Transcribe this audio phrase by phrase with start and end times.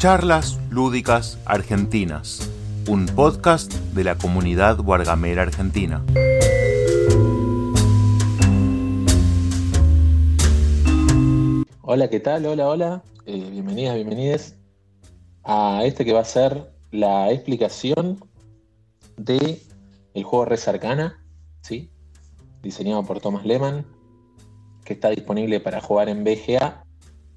[0.00, 2.50] Charlas Lúdicas Argentinas,
[2.88, 6.02] un podcast de la comunidad Wargamera Argentina.
[11.82, 12.46] Hola, ¿qué tal?
[12.46, 13.02] Hola, hola.
[13.26, 14.56] Eh, bienvenidas, bienvenidas
[15.44, 18.24] a este que va a ser la explicación
[19.18, 19.60] de
[20.14, 21.22] el juego Res Arcana,
[21.60, 21.90] ¿sí?
[22.62, 23.84] diseñado por Thomas Lehman,
[24.82, 26.86] que está disponible para jugar en BGA.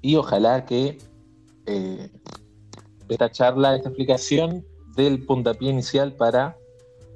[0.00, 0.96] Y ojalá que
[1.66, 2.10] eh,
[3.08, 4.64] esta charla, esta explicación
[4.96, 6.56] del puntapié inicial para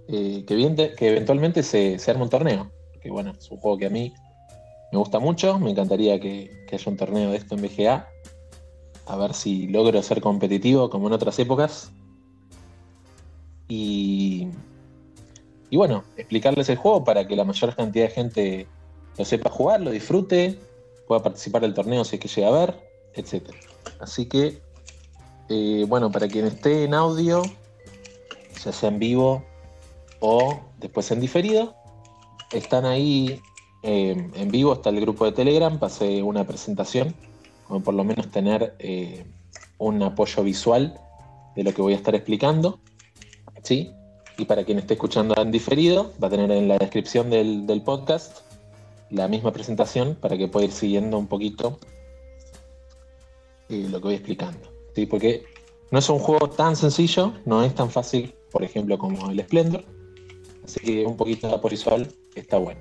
[0.09, 2.71] eh, que, que, eventualmente se, se arme un torneo.
[3.01, 4.13] Que bueno, es un juego que a mí
[4.93, 8.09] me gusta mucho, me encantaría que, que haya un torneo de esto en BGA.
[9.07, 11.93] A ver si logro ser competitivo como en otras épocas.
[13.69, 14.49] Y,
[15.71, 18.67] y bueno, explicarles el juego para que la mayor cantidad de gente
[19.19, 20.59] lo sepa jugar, lo disfrute,
[21.07, 22.75] pueda participar del torneo si es que llega a ver,
[23.15, 23.51] etc.
[24.01, 24.63] Así que,
[25.49, 27.43] eh, bueno, para quien esté en audio,
[28.65, 29.45] ya sea en vivo
[30.21, 31.75] o después en diferido,
[32.53, 33.41] están ahí
[33.83, 37.15] eh, en vivo, está el grupo de Telegram, pasé una presentación,
[37.67, 39.25] como por lo menos tener eh,
[39.79, 40.99] un apoyo visual
[41.55, 42.81] de lo que voy a estar explicando.
[43.63, 43.93] ¿sí?
[44.37, 48.39] Y para quien esté escuchando en diferido, va a tener en la descripción del, podcast
[49.11, 51.79] la misma presentación para que pueda ir siguiendo un poquito
[53.69, 54.78] eh, lo que voy explicando.
[54.99, 55.07] ¿Sí?
[55.07, 55.45] Porque
[55.91, 59.85] no es un juego tan sencillo, no es tan fácil, por ejemplo, como el Splendor.
[60.65, 62.81] Así que un poquito de apoyo visual está bueno.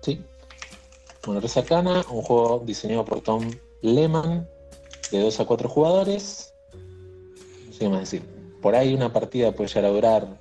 [0.00, 0.22] ¿sí?
[1.26, 3.50] Bueno, Resacana, un juego diseñado por Tom
[3.82, 4.48] Lehman,
[5.12, 6.54] de 2 a 4 jugadores.
[7.78, 8.22] Qué más decir.
[8.62, 10.40] Por ahí una partida puede llegar a durar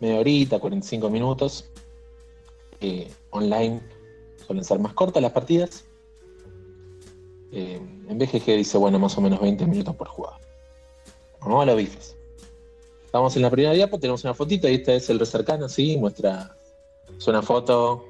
[0.00, 1.68] media horita, 45 minutos.
[2.80, 3.80] Eh, online
[4.46, 5.84] suelen ser más cortas las partidas.
[7.52, 10.40] Eh, en BGG dice, bueno, más o menos 20 minutos por jugador.
[11.40, 12.16] Vamos a los bifes.
[13.04, 15.98] Estamos en la primera diapo, tenemos una fotito y esta es el Recercano, ¿sí?
[15.98, 16.56] Muestra,
[17.16, 18.06] es una foto,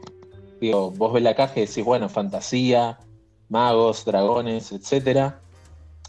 [0.61, 3.01] digo, vos ves la caja y decís, bueno, fantasía,
[3.49, 5.33] magos, dragones, etc.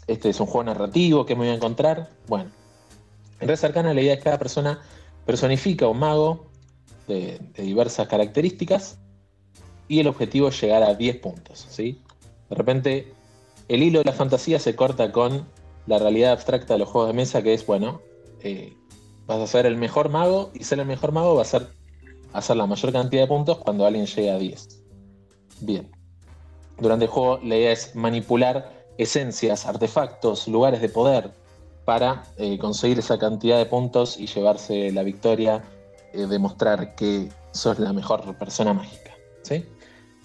[0.06, 2.10] Este es un juego narrativo, ¿qué me voy a encontrar?
[2.28, 2.50] Bueno,
[3.40, 4.80] en Recercana la idea es que cada persona
[5.26, 6.46] personifica un mago
[7.08, 8.98] de, diversas características
[9.88, 11.66] y el objetivo es llegar a 10 puntos.
[11.68, 12.00] ¿sí?
[12.48, 13.12] De repente,
[13.68, 15.46] el hilo de la fantasía se corta con
[15.86, 18.00] la realidad abstracta de los juegos de mesa, que es, bueno,
[18.40, 18.76] eh,
[19.26, 21.68] vas a ser el mejor mago y ser el mejor mago va a ser
[22.32, 24.82] hacer la mayor cantidad de puntos cuando alguien llegue a 10.
[25.60, 25.90] Bien.
[26.78, 31.30] Durante el juego la idea es manipular esencias, artefactos, lugares de poder,
[31.84, 35.62] para eh, conseguir esa cantidad de puntos y llevarse la victoria,
[36.12, 39.12] eh, demostrar que sos la mejor persona mágica.
[39.42, 39.64] ¿sí?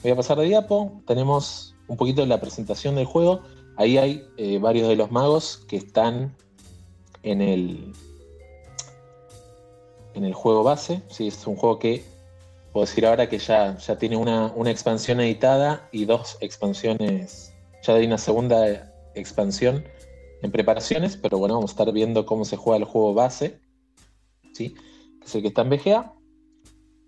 [0.02, 3.42] Voy a pasar de diapo, tenemos un poquito de la presentación del juego,
[3.76, 6.36] ahí hay eh, varios de los magos que están
[7.24, 7.92] en el,
[10.14, 11.28] en el juego base, ¿sí?
[11.28, 12.04] es un juego que
[12.72, 17.96] puedo decir ahora que ya, ya tiene una, una expansión editada y dos expansiones, ya
[17.96, 19.84] hay una segunda expansión
[20.42, 23.60] en preparaciones, pero bueno, vamos a estar viendo cómo se juega el juego base,
[24.54, 24.76] ¿sí?
[25.20, 26.14] que es el que está en BGA.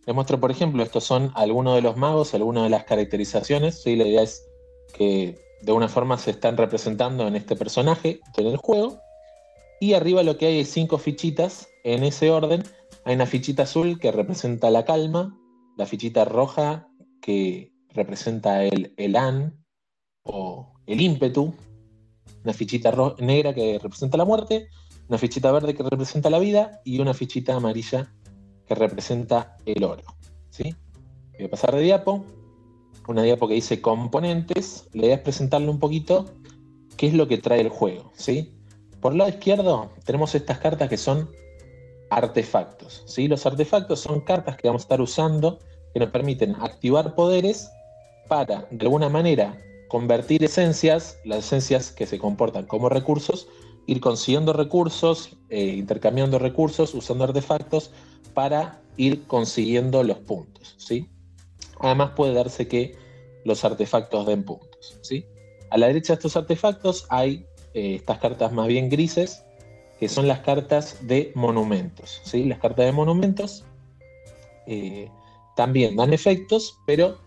[0.05, 3.83] Les muestro, por ejemplo, estos son algunos de los magos, algunas de las caracterizaciones.
[3.83, 3.95] ¿sí?
[3.95, 4.43] La idea es
[4.93, 8.99] que de una forma se están representando en este personaje, en el juego.
[9.79, 12.63] Y arriba lo que hay es cinco fichitas en ese orden.
[13.05, 15.37] Hay una fichita azul que representa la calma,
[15.77, 16.87] la fichita roja
[17.21, 19.63] que representa el elan
[20.23, 21.53] o el ímpetu,
[22.43, 24.69] una fichita negra que representa la muerte,
[25.07, 28.13] una fichita verde que representa la vida y una fichita amarilla
[28.67, 30.03] que representa el oro.
[30.49, 30.75] ¿sí?
[31.33, 32.25] Voy a pasar de diapo.
[33.07, 34.87] Una diapo que dice componentes.
[34.93, 36.25] Le voy a presentarle un poquito
[36.97, 38.11] qué es lo que trae el juego.
[38.15, 38.53] ¿sí?
[39.01, 41.29] Por el lado izquierdo tenemos estas cartas que son
[42.09, 43.03] artefactos.
[43.07, 43.27] ¿sí?
[43.27, 45.59] Los artefactos son cartas que vamos a estar usando
[45.93, 47.69] que nos permiten activar poderes
[48.27, 49.57] para, de alguna manera,
[49.89, 53.47] convertir esencias, las esencias que se comportan como recursos,
[53.87, 57.91] ir consiguiendo recursos, eh, intercambiando recursos, usando artefactos
[58.33, 60.75] para ir consiguiendo los puntos.
[60.77, 61.09] ¿sí?
[61.81, 62.95] Además puede darse que
[63.43, 64.97] los artefactos den puntos.
[65.01, 65.25] ¿sí?
[65.69, 69.43] A la derecha de estos artefactos hay eh, estas cartas más bien grises,
[69.99, 72.21] que son las cartas de monumentos.
[72.23, 72.43] ¿sí?
[72.45, 73.63] Las cartas de monumentos
[74.67, 75.09] eh,
[75.55, 77.17] también dan efectos, pero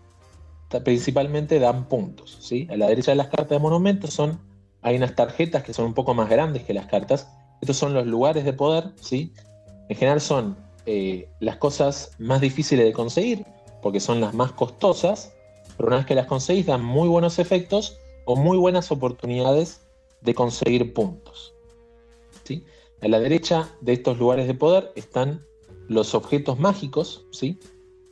[0.83, 2.37] principalmente dan puntos.
[2.41, 2.67] ¿sí?
[2.71, 4.39] A la derecha de las cartas de monumentos son,
[4.81, 7.29] hay unas tarjetas que son un poco más grandes que las cartas.
[7.61, 8.91] Estos son los lugares de poder.
[9.01, 9.33] ¿sí?
[9.89, 13.45] En general son eh, las cosas más difíciles de conseguir,
[13.85, 15.35] porque son las más costosas,
[15.77, 19.85] pero una vez que las conseguís dan muy buenos efectos o muy buenas oportunidades
[20.21, 21.53] de conseguir puntos.
[22.45, 22.65] ¿sí?
[23.01, 25.45] A la derecha de estos lugares de poder están
[25.87, 27.59] los objetos mágicos, ¿sí?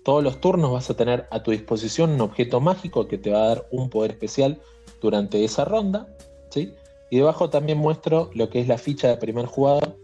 [0.03, 3.43] Todos los turnos vas a tener a tu disposición un objeto mágico que te va
[3.43, 4.61] a dar un poder especial
[5.01, 6.15] durante esa ronda,
[6.51, 6.75] ¿sí?
[7.09, 9.97] Y debajo también muestro lo que es la ficha de primer jugador,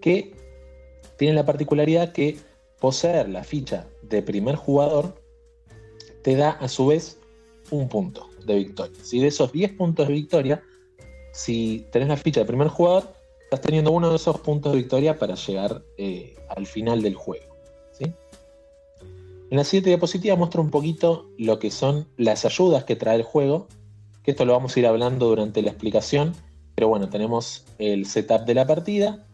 [0.00, 0.34] que
[1.18, 2.38] tiene la particularidad que
[2.80, 5.22] poseer la ficha de primer jugador
[6.22, 7.18] te da a su vez
[7.70, 8.98] un punto de victoria.
[9.02, 10.62] Si de esos 10 puntos de victoria,
[11.32, 13.12] si tenés la ficha de primer jugador,
[13.44, 17.50] estás teniendo uno de esos puntos de victoria para llegar eh, al final del juego.
[19.50, 23.24] En la siguiente diapositiva muestro un poquito lo que son las ayudas que trae el
[23.24, 23.66] juego,
[24.22, 26.34] que esto lo vamos a ir hablando durante la explicación,
[26.76, 29.26] pero bueno, tenemos el setup de la partida,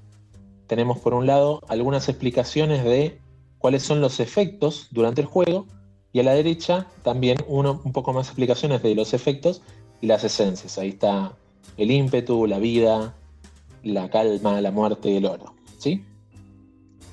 [0.68, 3.18] tenemos por un lado algunas explicaciones de
[3.66, 5.66] cuáles son los efectos durante el juego,
[6.12, 9.60] y a la derecha también uno, un poco más explicaciones de los efectos
[10.00, 10.78] y las esencias.
[10.78, 11.32] Ahí está
[11.76, 13.16] el ímpetu, la vida,
[13.82, 15.52] la calma, la muerte el oro.
[15.78, 16.04] ¿Sí?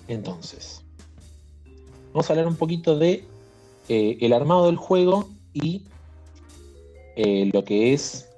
[0.07, 0.83] Entonces,
[2.13, 3.25] vamos a hablar un poquito de
[3.89, 5.81] eh, el armado del juego y
[7.15, 8.29] eh, lo que es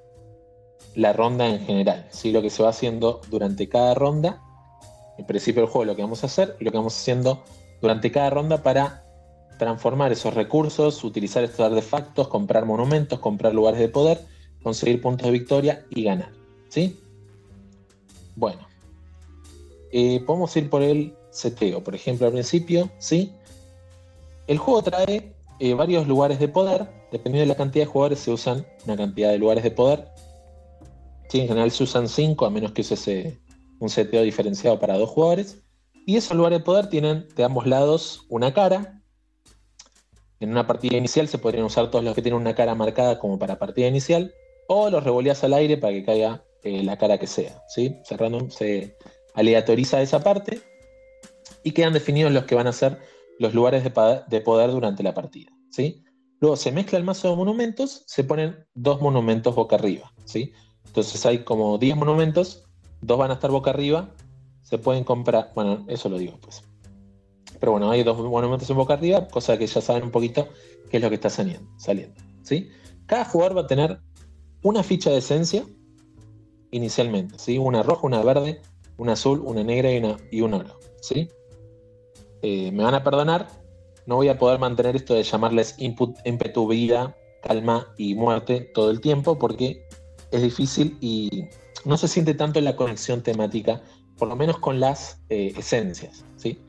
[0.95, 2.07] la ronda en general.
[2.11, 2.31] ¿sí?
[2.31, 4.41] Lo que se va haciendo durante cada ronda.
[5.17, 7.43] En principio del juego lo que vamos a hacer y lo que vamos haciendo
[7.85, 9.05] durante cada ronda para
[9.59, 14.25] transformar esos recursos, utilizar estos artefactos, comprar monumentos, comprar lugares de poder,
[14.63, 16.31] conseguir puntos de victoria y ganar.
[16.67, 16.99] ¿Sí?
[18.35, 18.67] Bueno,
[19.91, 23.31] eh, podemos ir por el seteo, por ejemplo, al principio, ¿sí?
[24.47, 28.31] El juego trae eh, varios lugares de poder, dependiendo de la cantidad de jugadores se
[28.31, 30.07] usan una cantidad de lugares de poder.
[31.29, 31.41] ¿Sí?
[31.41, 33.39] En general se usan 5, a menos que use
[33.77, 35.64] un seteo diferenciado para dos jugadores.
[36.05, 39.01] Y esos lugares de poder tienen de ambos lados una cara,
[40.39, 43.39] en una partida inicial se podrían usar todos los que tienen una cara marcada como
[43.39, 44.33] para partida inicial,
[44.67, 47.63] o los revoleas al aire para que caiga eh, la cara que sea.
[47.67, 47.97] ¿sí?
[48.03, 48.17] Se,
[48.49, 48.97] se
[49.33, 50.61] aleatoriza esa parte
[51.63, 52.99] y quedan definidos los que van a ser
[53.39, 55.51] los lugares de, poder durante la partida.
[55.71, 56.03] ¿sí?
[56.39, 60.11] Luego se mezcla el mazo de monumentos, se ponen dos monumentos boca arriba.
[60.25, 60.53] ¿sí?
[60.85, 62.63] Entonces hay como 10 monumentos,
[63.01, 64.13] dos van a estar boca arriba,
[64.65, 66.63] se pueden comprar, bueno, eso lo digo pues.
[67.59, 70.49] Pero bueno, hay dos monumentos en boca arriba, cosa que ya saben un poquito
[70.89, 71.69] qué es lo que está saliendo.
[71.77, 72.69] saliendo ¿sí?
[73.05, 73.99] Cada jugador va a tener
[74.63, 75.63] una ficha de esencia
[76.71, 77.59] inicialmente, ¿sí?
[77.59, 78.61] Una roja, una verde,
[78.97, 81.29] una azul, una negra y, una, y oro, ¿sí?
[82.41, 83.47] Eh, me van a perdonar,
[84.07, 88.89] no voy a poder mantener esto de llamarles input, ímpetu, vida, calma y muerte todo
[88.89, 89.87] el tiempo porque
[90.31, 91.45] es difícil y
[91.85, 93.83] no se siente tanto la conexión temática,
[94.17, 96.59] por lo menos con las eh, esencias, ¿sí?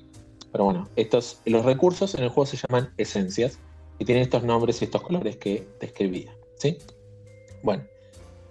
[0.53, 3.59] Pero bueno, estos, los recursos en el juego se llaman esencias
[3.99, 6.35] y tienen estos nombres y estos colores que describía.
[6.57, 6.79] ¿sí?
[7.63, 7.85] Bueno,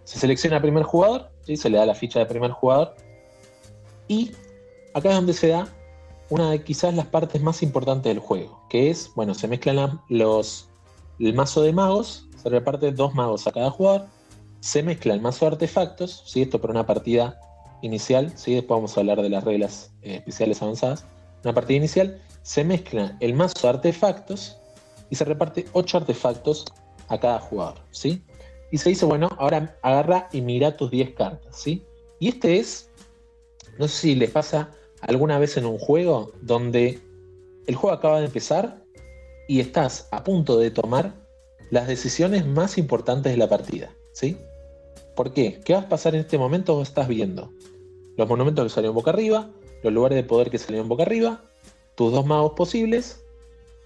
[0.03, 1.57] se selecciona primer jugador, ¿sí?
[1.57, 2.95] se le da la ficha de primer jugador
[4.07, 4.31] y
[4.93, 5.67] acá es donde se da
[6.29, 10.69] una de quizás las partes más importantes del juego, que es, bueno, se mezclan los,
[11.19, 14.07] el mazo de magos, se reparte dos magos a cada jugador,
[14.59, 16.41] se mezcla el mazo de artefactos, ¿sí?
[16.41, 17.39] esto para una partida
[17.85, 18.53] inicial, ¿sí?
[18.55, 21.05] después vamos a hablar de las reglas eh, especiales avanzadas,
[21.43, 24.57] una partida inicial, se mezcla el mazo de artefactos
[25.09, 26.65] y se reparte 8 artefactos
[27.07, 28.23] a cada jugador, ¿sí?
[28.71, 31.83] Y se dice, bueno, ahora agarra y mira tus 10 cartas, ¿sí?
[32.19, 32.89] Y este es,
[33.77, 36.99] no sé si les pasa alguna vez en un juego donde
[37.67, 38.83] el juego acaba de empezar
[39.47, 41.13] y estás a punto de tomar
[41.69, 44.37] las decisiones más importantes de la partida, ¿sí?
[45.15, 45.61] ¿Por qué?
[45.63, 46.75] ¿Qué va a pasar en este momento?
[46.75, 47.51] Vos estás viendo
[48.17, 49.49] los monumentos que salieron boca arriba,
[49.83, 51.43] los lugares de poder que salieron boca arriba,
[51.95, 53.23] tus dos magos posibles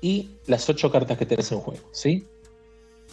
[0.02, 2.26] y las ocho cartas que tenés en juego, ¿sí?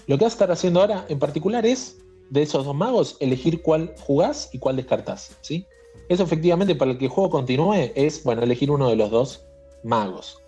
[0.06, 1.98] Lo que vas a estar haciendo ahora en particular es,
[2.30, 5.66] de esos dos magos, elegir cuál jugás y cuál descartás, ¿sí?
[6.08, 9.44] Eso efectivamente para el que el juego continúe es, bueno, elegir uno de los dos
[9.82, 10.40] magos.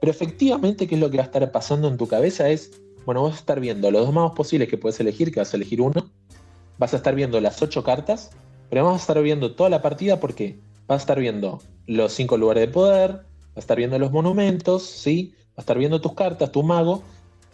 [0.00, 2.48] Pero efectivamente, ¿qué es lo que va a estar pasando en tu cabeza?
[2.48, 5.52] Es, bueno, vas a estar viendo los dos magos posibles que puedes elegir, que vas
[5.52, 6.10] a elegir uno.
[6.78, 8.30] Vas a estar viendo las ocho cartas,
[8.70, 12.36] pero vas a estar viendo toda la partida porque vas a estar viendo los cinco
[12.36, 15.34] lugares de poder, va a estar viendo los monumentos, ¿sí?
[15.54, 17.02] va a estar viendo tus cartas, tu mago,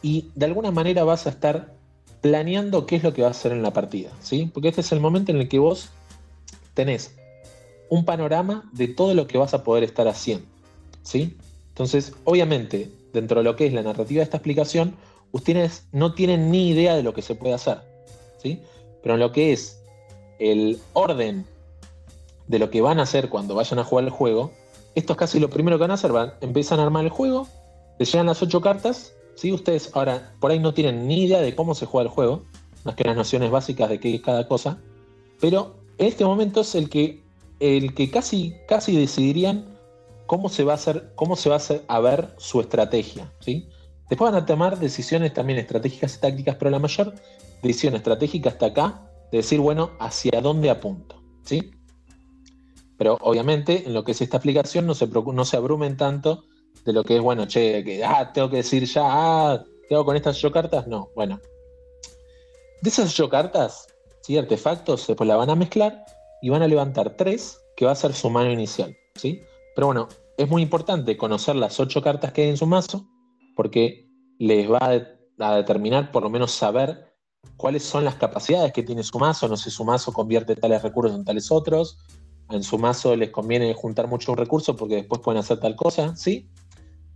[0.03, 1.75] y de alguna manera vas a estar
[2.21, 4.51] planeando qué es lo que vas a hacer en la partida, ¿sí?
[4.53, 5.91] Porque este es el momento en el que vos
[6.75, 7.15] tenés
[7.89, 10.47] un panorama de todo lo que vas a poder estar haciendo,
[11.03, 11.37] ¿sí?
[11.69, 14.95] Entonces, obviamente, dentro de lo que es la narrativa de esta explicación,
[15.33, 17.79] ustedes no tienen ni idea de lo que se puede hacer,
[18.39, 18.61] ¿sí?
[19.03, 19.80] Pero en lo que es
[20.41, 21.47] el orden
[22.49, 24.51] de lo que van a hacer cuando vayan a jugar el juego,
[24.97, 27.47] esto es casi lo primero que van a hacer, van, empiezan a armar el juego,
[27.99, 29.53] les llegan las ocho cartas, ¿sí?
[29.53, 32.43] ustedes ahora por ahí no tienen ni idea de cómo se juega el juego,
[32.85, 34.79] más que las nociones básicas de qué es cada cosa,
[35.41, 37.21] pero en este momento es el que
[37.61, 39.67] el que casi, casi decidirían
[40.27, 43.31] cómo se va a hacer, cómo se va a, hacer, a ver su estrategia.
[43.41, 43.69] ¿sí?
[44.09, 47.15] Después van a tomar decisiones también estratégicas y tácticas, pero la mayor
[47.63, 51.23] decisión estratégica hasta acá, decir, bueno, hacia dónde apunto.
[51.45, 51.71] ¿sí?
[52.97, 56.45] Pero obviamente en lo que es esta aplicación no se, no se abrumen tanto
[56.85, 60.05] de lo que es, bueno, che, que ah, tengo que decir ya, ah, ¿qué hago
[60.05, 60.87] con estas ocho cartas?
[60.87, 61.41] No, bueno.
[62.83, 63.87] De esas ocho cartas,
[64.23, 64.39] ¿sí?
[64.39, 66.05] artefactos, después la van a mezclar
[66.43, 68.97] y van a levantar tres, que va a ser su mano inicial.
[69.15, 69.43] ¿sí?
[69.75, 73.07] Pero bueno, es muy importante conocer las ocho cartas que hay en su mazo,
[73.57, 74.09] porque
[74.39, 74.79] les va
[75.39, 77.10] a, determinar, por lo menos saber
[77.57, 79.47] cuáles son las capacidades que tiene su mazo.
[79.49, 81.99] No sé, su mazo convierte tales recursos en tales otros.
[82.51, 86.17] En su mazo les conviene juntar mucho un recurso porque después pueden hacer tal cosa,
[86.17, 86.49] ¿sí?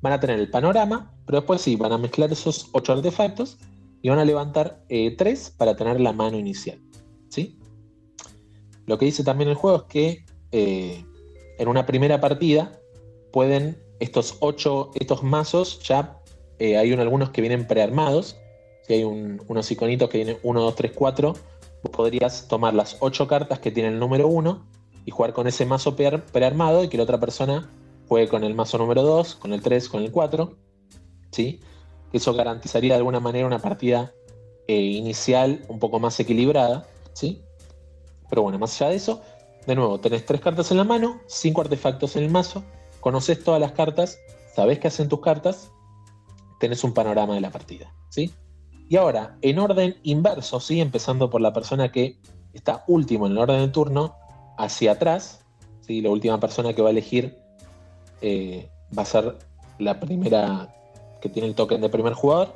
[0.00, 3.58] Van a tener el panorama, pero después sí, van a mezclar esos ocho artefactos
[4.02, 6.78] y van a levantar eh, tres para tener la mano inicial,
[7.30, 7.58] ¿sí?
[8.86, 11.04] Lo que dice también el juego es que eh,
[11.58, 12.78] en una primera partida
[13.32, 16.20] pueden estos ocho, estos mazos ya
[16.58, 18.36] eh, hay algunos que vienen prearmados.
[18.86, 21.34] Si hay unos iconitos que vienen 1, 2, 3, 4,
[21.90, 24.64] podrías tomar las ocho cartas que tiene el número 1
[25.04, 27.70] y jugar con ese mazo prearmado y que la otra persona
[28.08, 30.56] juegue con el mazo número 2, con el 3, con el 4.
[31.30, 31.60] ¿sí?
[32.12, 34.12] Eso garantizaría de alguna manera una partida
[34.66, 36.86] eh, inicial un poco más equilibrada.
[37.12, 37.42] ¿sí?
[38.28, 39.22] Pero bueno, más allá de eso,
[39.66, 42.64] de nuevo, tenés tres cartas en la mano, cinco artefactos en el mazo,
[43.00, 44.18] conoces todas las cartas,
[44.54, 45.70] sabés qué hacen tus cartas,
[46.60, 47.94] tenés un panorama de la partida.
[48.08, 48.32] ¿sí?
[48.88, 50.80] Y ahora, en orden inverso, ¿sí?
[50.80, 52.18] empezando por la persona que
[52.52, 54.16] está último en el orden de turno,
[54.58, 55.44] hacia atrás,
[55.80, 56.00] ¿sí?
[56.00, 57.38] la última persona que va a elegir
[58.20, 59.36] eh, va a ser
[59.78, 60.74] la primera
[61.20, 62.54] que tiene el token de primer jugador.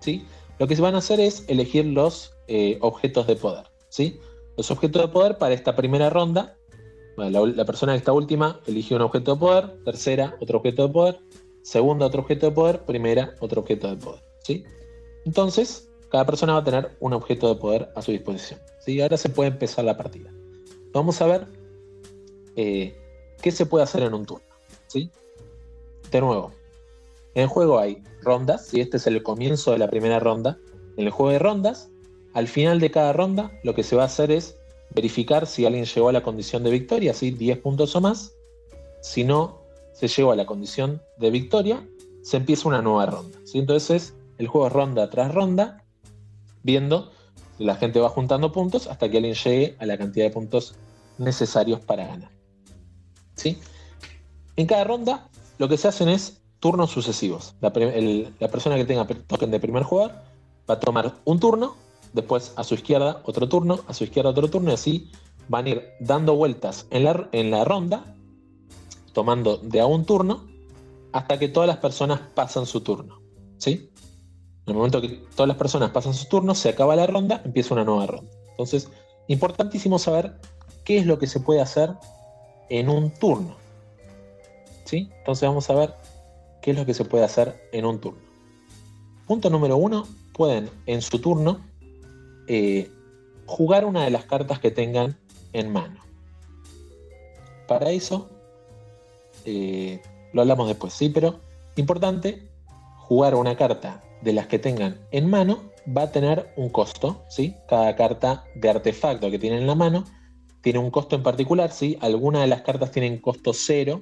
[0.00, 0.24] ¿sí?
[0.58, 3.64] Lo que se van a hacer es elegir los eh, objetos de poder.
[3.88, 4.20] ¿sí?
[4.56, 6.56] Los objetos de poder para esta primera ronda.
[7.16, 11.20] la, persona que está última eligió un objeto de poder, tercera, otro objeto de poder,
[11.62, 14.22] segunda, otro objeto de poder, primera, otro objeto de poder.
[14.44, 14.64] ¿sí?
[15.26, 18.60] Entonces, cada persona va a tener un objeto de poder a su disposición.
[18.78, 19.00] ¿sí?
[19.00, 20.32] Ahora se puede empezar la partida.
[20.92, 21.46] Vamos a ver
[22.54, 22.96] eh,
[23.42, 24.46] qué se puede hacer en un turno.
[24.86, 25.10] ¿sí?
[26.10, 26.52] De nuevo,
[27.34, 30.58] en el juego hay rondas, y este es el comienzo de la primera ronda.
[30.96, 31.90] En el juego de rondas
[32.32, 34.58] al final de cada ronda, lo que se va a hacer es
[34.90, 37.30] verificar si alguien llegó a la condición de victoria, ¿sí?
[37.30, 38.34] 10 puntos o más.
[39.00, 41.88] Si no se llegó a la condición de victoria,
[42.22, 43.38] se empieza una nueva ronda.
[43.44, 43.58] ¿sí?
[43.58, 45.84] Entonces, el juego es ronda tras ronda,
[46.62, 47.12] viendo
[47.58, 50.74] si la gente va juntando puntos hasta que alguien llegue a la cantidad de puntos
[51.18, 52.30] necesarios para ganar.
[53.34, 53.58] ¿sí?
[54.56, 55.28] En cada ronda,
[55.58, 57.54] lo que se hacen es turnos sucesivos.
[57.60, 60.12] La, persona que tenga token de primer jugador
[60.68, 61.76] va a tomar un turno
[62.12, 65.10] después a su izquierda otro turno, a su izquierda otro turno, y así
[65.48, 68.16] van a ir dando vueltas en la, en la ronda,
[69.12, 70.44] tomando de a un turno,
[71.12, 73.20] hasta que todas las personas pasan su turno.
[73.58, 73.90] ¿Sí?
[74.66, 77.72] En el momento que todas las personas pasan su turno, se acaba la ronda, empieza
[77.74, 78.32] una nueva ronda.
[78.50, 78.90] Entonces,
[79.28, 80.34] importantísimo saber
[80.84, 81.94] qué es lo que se puede hacer
[82.68, 83.54] en un turno.
[84.84, 85.08] ¿Sí?
[85.18, 85.94] Entonces vamos a ver
[86.62, 88.20] qué es lo que se puede hacer en un turno.
[89.26, 91.60] Punto número uno, pueden en su turno
[92.48, 92.90] eh,
[93.46, 95.16] jugar una de las cartas que tengan
[95.52, 96.00] en mano.
[97.68, 98.28] Para eso,
[99.44, 101.38] eh, lo hablamos después, sí, pero
[101.76, 102.48] importante,
[102.98, 107.54] jugar una carta de las que tengan en mano va a tener un costo, ¿sí?
[107.68, 110.04] Cada carta de artefacto que tienen en la mano
[110.62, 111.96] tiene un costo en particular, ¿sí?
[112.00, 114.00] Algunas de las cartas tienen costo cero,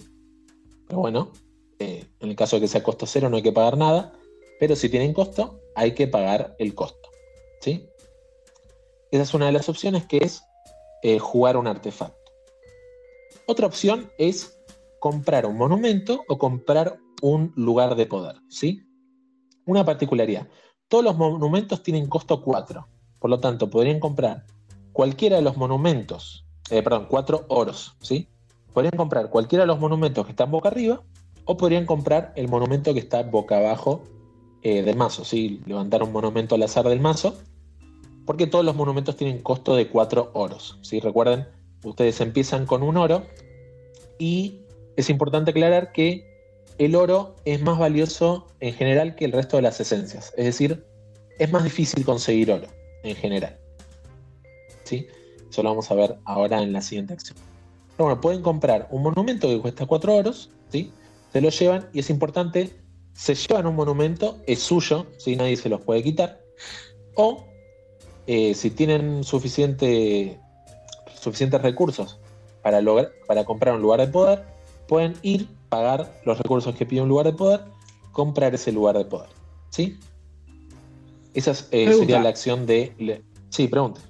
[0.87, 1.33] pero bueno,
[1.78, 4.12] eh, en el caso de que sea costo cero no hay que pagar nada,
[4.59, 7.11] pero si tienen costo, hay que pagar el costo,
[7.61, 7.87] ¿sí?
[9.11, 10.42] Esa es una de las opciones que es
[11.02, 12.18] eh, jugar un artefacto.
[13.47, 14.59] Otra opción es
[15.00, 18.37] comprar un monumento o comprar un lugar de poder.
[18.49, 18.83] ¿sí?
[19.66, 20.47] Una particularidad.
[20.88, 22.87] Todos los monumentos tienen costo 4.
[23.18, 24.44] Por lo tanto, podrían comprar
[24.92, 27.97] cualquiera de los monumentos, eh, perdón, 4 oros.
[28.00, 28.28] ¿sí?
[28.73, 31.02] Podrían comprar cualquiera de los monumentos que están boca arriba
[31.44, 34.04] o podrían comprar el monumento que está boca abajo
[34.62, 35.25] eh, del mazo.
[35.25, 35.62] ¿sí?
[35.66, 37.35] Levantar un monumento al azar del mazo
[38.26, 40.78] porque todos los monumentos tienen costo de 4 oros.
[40.83, 41.00] ¿sí?
[41.00, 41.47] Recuerden,
[41.83, 43.23] ustedes empiezan con un oro
[44.18, 44.61] y
[44.97, 46.33] es importante aclarar que
[46.78, 50.32] el oro es más valioso en general que el resto de las esencias.
[50.36, 50.84] Es decir,
[51.38, 52.66] es más difícil conseguir oro
[53.02, 53.58] en general.
[54.84, 55.06] ¿sí?
[55.48, 57.36] Eso lo vamos a ver ahora en la siguiente acción.
[57.96, 60.92] Pero bueno, pueden comprar un monumento que cuesta 4 oros, ¿sí?
[61.32, 62.70] se lo llevan y es importante,
[63.12, 65.36] se llevan un monumento, es suyo, ¿sí?
[65.36, 66.40] nadie se los puede quitar,
[67.14, 67.46] o
[68.26, 70.40] eh, si tienen suficiente,
[71.20, 72.18] suficientes recursos
[72.62, 74.53] para, lograr, para comprar un lugar de poder,
[74.88, 77.60] pueden ir, pagar los recursos que pide un lugar de poder,
[78.12, 79.28] comprar ese lugar de poder.
[79.70, 79.98] ¿Sí?
[81.34, 83.22] Esa eh, sería la acción de.
[83.50, 84.00] Sí, pregunta.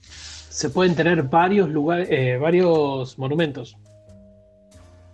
[0.00, 3.76] Se pueden tener varios lugares, eh, varios monumentos.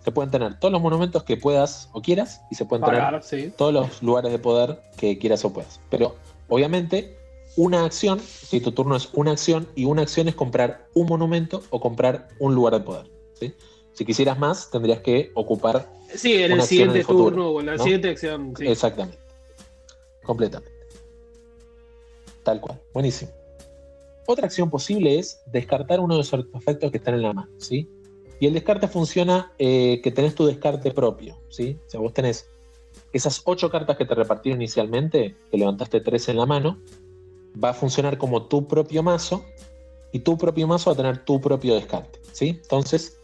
[0.03, 3.73] Se pueden tener todos los monumentos que puedas o quieras y se pueden tener todos
[3.73, 5.79] los lugares de poder que quieras o puedas.
[5.89, 6.15] Pero
[6.47, 7.17] obviamente
[7.57, 11.61] una acción, si tu turno es una acción, y una acción es comprar un monumento
[11.69, 13.11] o comprar un lugar de poder.
[13.93, 15.91] Si quisieras más, tendrías que ocupar.
[16.13, 18.53] Sí, en el siguiente turno o en la siguiente acción.
[18.59, 19.19] Exactamente.
[20.23, 20.79] Completamente.
[22.43, 22.81] Tal cual.
[22.93, 23.31] Buenísimo.
[24.25, 27.49] Otra acción posible es descartar uno de los artefactos que están en la mano.
[27.57, 27.89] ¿sí?
[28.39, 31.39] Y el descarte funciona eh, que tenés tu descarte propio.
[31.49, 31.79] ¿sí?
[31.87, 32.49] O sea, vos tenés
[33.11, 36.79] esas ocho cartas que te repartieron inicialmente, que levantaste tres en la mano,
[37.61, 39.45] va a funcionar como tu propio mazo
[40.11, 42.19] y tu propio mazo va a tener tu propio descarte.
[42.31, 42.59] ¿sí?
[42.61, 43.18] Entonces,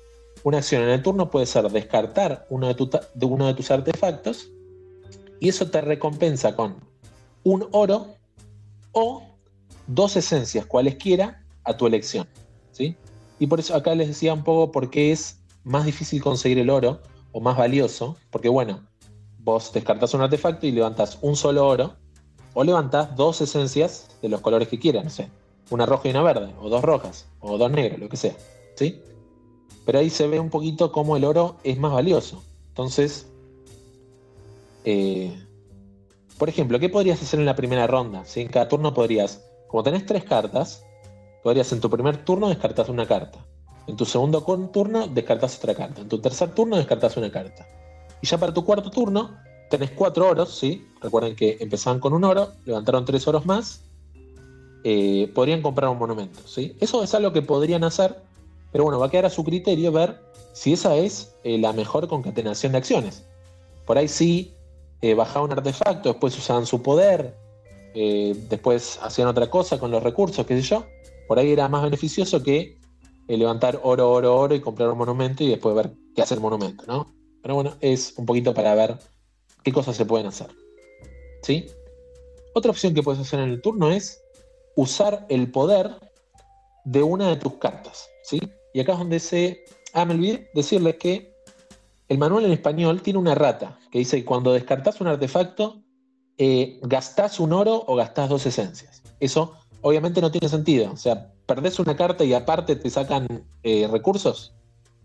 [0.45, 4.51] una acción en el turno puede ser descartar uno de, uno de tus artefactos
[5.39, 6.75] y eso te recompensa con
[7.43, 8.13] un oro
[8.91, 9.23] o
[9.87, 12.27] dos esencias, cualesquiera, a tu elección.
[12.71, 12.95] ¿sí?
[13.39, 16.69] Y por eso acá les decía un poco por qué es más difícil conseguir el
[16.69, 18.87] oro o más valioso, porque bueno,
[19.39, 21.95] vos descartas un artefacto y levantas un solo oro,
[22.53, 25.27] o levantas dos esencias de los colores que quieras, no sé,
[25.71, 28.35] una roja y una verde, o dos rojas, o dos negras, lo que sea,
[28.75, 29.01] ¿sí?
[29.85, 32.43] Pero ahí se ve un poquito cómo el oro es más valioso.
[32.69, 33.27] Entonces,
[34.83, 35.33] eh,
[36.37, 38.25] por ejemplo, ¿qué podrías hacer en la primera ronda?
[38.25, 40.83] Si en cada turno podrías, como tenés tres cartas,
[41.43, 43.39] podrías en tu primer turno descartar una carta.
[43.87, 44.41] En tu segundo
[44.73, 46.01] turno descartas otra carta.
[46.01, 47.67] En tu tercer turno descartas una carta.
[48.21, 49.37] Y ya para tu cuarto turno
[49.69, 50.87] tenés cuatro oros, ¿sí?
[51.01, 53.81] Recuerden que empezaban con un oro, levantaron tres oros más.
[54.83, 56.75] Eh, podrían comprar un monumento, ¿sí?
[56.79, 58.15] Eso es algo que podrían hacer,
[58.75, 60.19] pero bueno, va a quedar a su criterio ver
[60.51, 63.23] si esa es eh, la mejor concatenación de acciones.
[63.85, 64.53] Por ahí sí,
[64.99, 67.37] eh, bajaban un artefacto, después usaban su poder,
[67.93, 70.85] después hacían otra cosa con los recursos, qué sé yo.
[71.29, 72.77] Por ahí era más beneficioso que
[73.29, 77.15] levantar oro, oro, oro y comprar un monumento y después ver qué hacer monumento, ¿no?
[77.41, 78.97] Pero bueno, es un poquito para ver
[79.63, 80.47] qué cosas se pueden hacer.
[81.43, 81.65] ¿Sí?
[82.53, 84.21] Otra opción que puedes hacer en el turno es
[84.75, 85.91] usar el poder
[86.83, 88.09] de una de tus cartas.
[88.25, 88.39] ¿sí?
[88.75, 89.63] Y acá es donde se.
[89.93, 91.33] Ah, me olvidé decirles que
[92.09, 95.81] el manual en español tiene una rata que dice que cuando descartas un artefacto,
[96.37, 99.01] eh, gastás un oro o gastás dos esencias.
[99.21, 100.91] Eso obviamente no tiene sentido.
[100.91, 104.53] O sea, perdés una carta y aparte te sacan eh, recursos.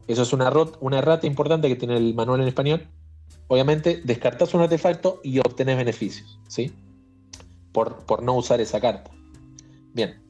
[0.08, 0.50] Eso es una,
[0.98, 2.88] errata importante que tiene el manual en español.
[3.46, 6.72] Obviamente, descartas un artefacto y obtenés beneficios, ¿sí?
[7.70, 9.12] Por, por no usar esa carta.
[9.94, 10.20] Bien.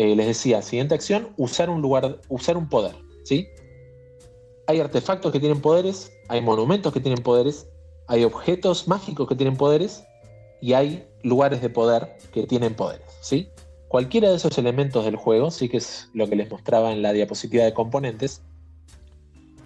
[0.00, 3.48] Eh, les decía, siguiente acción, usar un lugar, usar un poder, ¿sí?
[4.66, 7.68] Hay artefactos que tienen poderes, hay monumentos que tienen poderes,
[8.08, 10.02] hay objetos mágicos que tienen poderes
[10.62, 13.50] y hay lugares de poder que tienen poderes, ¿sí?
[13.88, 17.12] Cualquiera de esos elementos del juego, sí que es lo que les mostraba en la
[17.12, 18.40] diapositiva de componentes,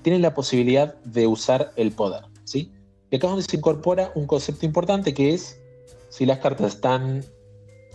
[0.03, 2.25] tienen la posibilidad de usar el poder.
[2.43, 2.73] ¿sí?
[3.09, 5.61] Y acá es donde se incorpora un concepto importante que es
[6.09, 7.25] si las cartas están,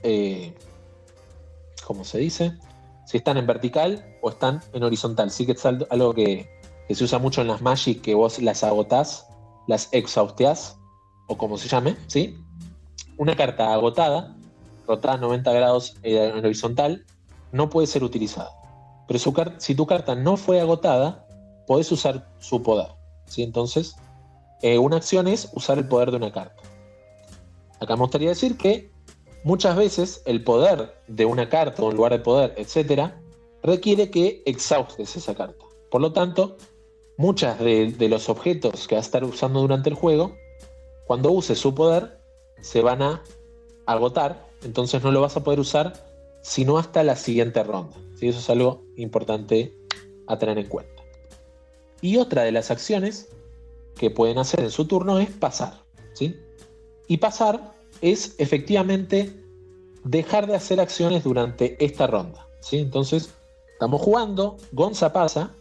[0.04, 0.54] eh,
[1.86, 2.54] ¿cómo se dice?
[3.06, 5.32] Si están en vertical o están en horizontal.
[5.32, 6.50] Sí que es algo que,
[6.90, 9.28] se usa mucho en las Magic, que vos las agotás,
[9.68, 10.78] las exhausteás,
[11.28, 12.38] o como se llame, ¿sí?
[13.18, 14.36] Una carta agotada,
[14.88, 17.06] rotada 90 grados en horizontal,
[17.52, 18.52] no puede ser utilizada.
[19.08, 19.20] Pero
[19.58, 21.26] si tu carta no fue agotada,
[21.66, 22.88] podés usar su poder.
[23.26, 23.44] ¿sí?
[23.44, 23.96] Entonces,
[24.62, 26.62] eh, una acción es usar el poder de una carta.
[27.80, 28.92] Acá me gustaría decir que
[29.44, 33.22] muchas veces el poder de una carta o un lugar de poder, etcétera,
[33.64, 35.66] requiere que exhaustes esa carta.
[35.90, 36.58] Por lo tanto,
[37.18, 40.36] muchas de, de, los objetos que vas a estar usando durante el juego,
[41.06, 42.20] cuando uses su poder,
[42.62, 43.24] se van a
[43.86, 46.10] agotar, entonces no lo vas a poder usar
[46.42, 47.96] sino hasta la siguiente ronda.
[48.16, 48.28] ¿sí?
[48.28, 49.76] Eso es algo importante
[50.28, 51.04] a tener en cuenta.
[52.02, 53.30] Y otra de las acciones
[53.96, 55.84] que pueden hacer en su turno es pasar.
[56.14, 56.40] ¿sí?
[57.08, 59.34] Y pasar es efectivamente
[60.04, 62.46] dejar de hacer acciones durante esta ronda.
[62.62, 62.78] ¿sí?
[62.78, 63.30] Entonces,
[63.74, 65.52] estamos jugando, Gonza pasa,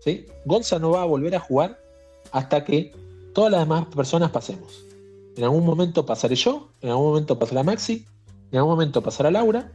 [0.00, 0.26] ¿sí?
[0.44, 1.80] Gonza no va a volver a jugar
[2.30, 2.92] hasta que
[3.32, 4.84] todas las demás personas pasemos.
[5.36, 8.04] En algún momento pasaré yo, en algún momento pasará Maxi,
[8.52, 9.72] en algún momento pasará Laura,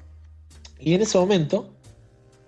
[0.80, 1.70] y en ese momento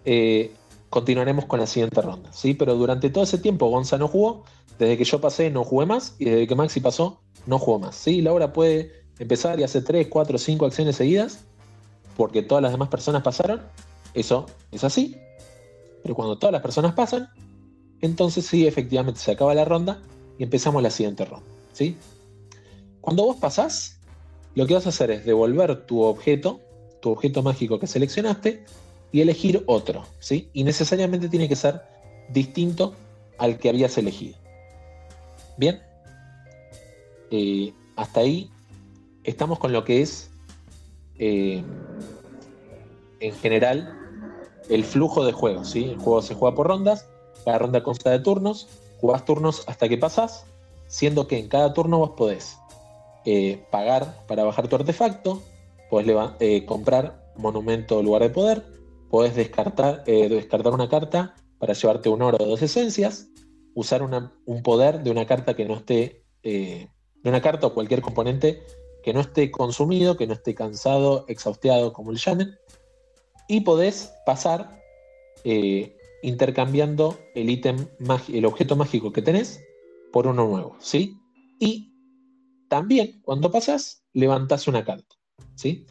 [0.05, 0.51] eh,
[0.89, 2.31] continuaremos con la siguiente ronda.
[2.31, 2.53] ¿sí?
[2.53, 4.43] Pero durante todo ese tiempo Gonza no jugó,
[4.79, 7.95] desde que yo pasé no jugué más y desde que Maxi pasó no jugó más.
[7.95, 8.21] ¿sí?
[8.21, 11.45] Laura puede empezar y hacer 3, 4, 5 acciones seguidas
[12.17, 13.61] porque todas las demás personas pasaron.
[14.13, 15.17] Eso es así.
[16.03, 17.29] Pero cuando todas las personas pasan,
[18.01, 20.01] entonces sí, efectivamente se acaba la ronda
[20.37, 21.45] y empezamos la siguiente ronda.
[21.73, 21.95] ¿sí?
[22.99, 23.99] Cuando vos pasás,
[24.55, 26.59] lo que vas a hacer es devolver tu objeto,
[27.01, 28.65] tu objeto mágico que seleccionaste,
[29.11, 30.05] y elegir otro.
[30.19, 30.49] ¿sí?
[30.53, 31.81] Y necesariamente tiene que ser
[32.29, 32.93] distinto
[33.37, 34.37] al que habías elegido.
[35.57, 35.81] Bien.
[37.29, 38.49] Eh, hasta ahí
[39.23, 40.29] estamos con lo que es,
[41.17, 41.63] eh,
[43.19, 43.97] en general,
[44.69, 45.63] el flujo de juego.
[45.63, 45.85] ¿sí?
[45.85, 47.07] El juego se juega por rondas,
[47.45, 48.67] cada ronda consta de turnos,
[48.99, 50.45] jugás turnos hasta que pasás,
[50.87, 52.57] siendo que en cada turno vos podés
[53.25, 55.41] eh, pagar para bajar tu artefacto,
[55.89, 56.07] podés
[56.39, 58.63] eh, comprar monumento o lugar de poder,
[59.09, 63.27] podés descartar, descartar una carta para llevarte un oro o dos esencias,
[63.73, 66.89] usar un poder de una carta que no esté de
[67.29, 68.63] una carta o cualquier componente
[69.03, 72.57] que no esté consumido, que no esté cansado, exhausteado, como el llamen,
[73.47, 74.81] y podés pasar
[75.43, 77.87] eh, intercambiando el ítem,
[78.31, 79.59] el objeto mágico que tenés
[80.11, 81.17] por uno nuevo, ¿sí?
[81.59, 81.93] Y
[82.69, 85.15] también cuando pasas, levantás una carta,
[85.55, 85.85] ¿sí?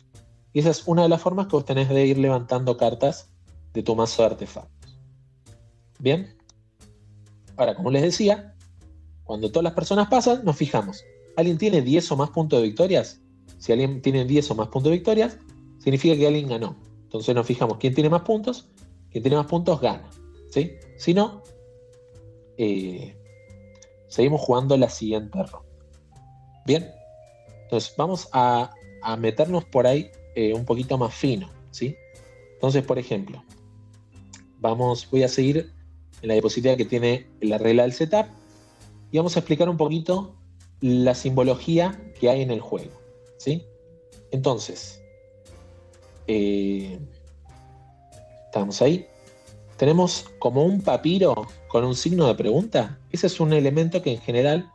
[0.53, 3.33] Y esa es una de las formas que vos tenés de ir levantando cartas
[3.73, 4.99] de tu mazo de artefactos.
[5.99, 6.37] Bien.
[7.57, 8.57] Ahora, como les decía,
[9.25, 11.05] cuando todas las personas pasan, nos fijamos
[11.36, 13.20] alguien tiene 10 o más puntos de victorias,
[13.58, 15.38] si alguien tiene 10 o más puntos de victorias,
[15.78, 16.76] significa que alguien ganó.
[17.02, 18.68] Entonces nos fijamos quién tiene más puntos,
[19.10, 20.08] quien tiene más puntos gana.
[20.48, 20.72] ¿sí?
[20.96, 21.42] Si no,
[22.56, 23.16] eh,
[24.08, 25.68] seguimos jugando la siguiente ronda.
[26.66, 26.90] Bien,
[27.64, 28.72] entonces vamos a,
[29.18, 31.50] meternos por ahí eh, un poquito más fino.
[31.70, 31.96] ¿sí?
[32.54, 33.42] Entonces, por ejemplo,
[34.58, 35.72] vamos, voy a seguir
[36.22, 38.26] en la diapositiva que tiene la regla del setup
[39.10, 40.34] y vamos a explicar un poquito
[40.80, 42.92] la simbología que hay en el juego.
[43.36, 43.66] ¿sí?
[44.30, 45.02] Entonces,
[46.26, 46.98] eh,
[48.46, 49.06] estamos ahí.
[49.76, 52.98] Tenemos como un papiro con un signo de pregunta.
[53.10, 54.70] Ese es un elemento que en general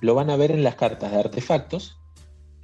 [0.00, 1.98] lo van a ver en las cartas de artefactos,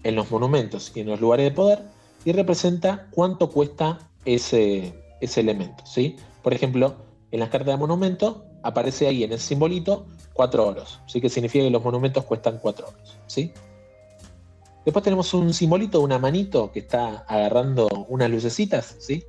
[0.02, 1.82] en los monumentos y en los lugares de poder,
[2.24, 5.84] y representa cuánto cuesta ese, ese elemento.
[5.86, 6.16] ¿sí?
[6.42, 6.96] Por ejemplo,
[7.30, 11.20] en las cartas de monumento aparece ahí en ese simbolito 4 oros, ¿sí?
[11.20, 13.18] que significa que los monumentos cuestan 4 oros.
[13.26, 13.52] ¿sí?
[14.84, 18.96] Después tenemos un simbolito, una manito que está agarrando unas lucecitas.
[18.98, 19.24] ¿sí?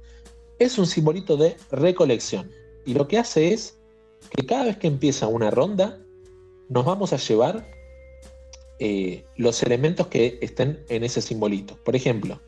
[0.59, 2.51] Es un simbolito de recolección.
[2.85, 3.79] Y lo que hace es
[4.29, 5.97] que cada vez que empieza una ronda,
[6.69, 7.65] nos vamos a llevar
[8.79, 11.77] eh, los elementos que estén en ese simbolito.
[11.83, 12.39] Por ejemplo,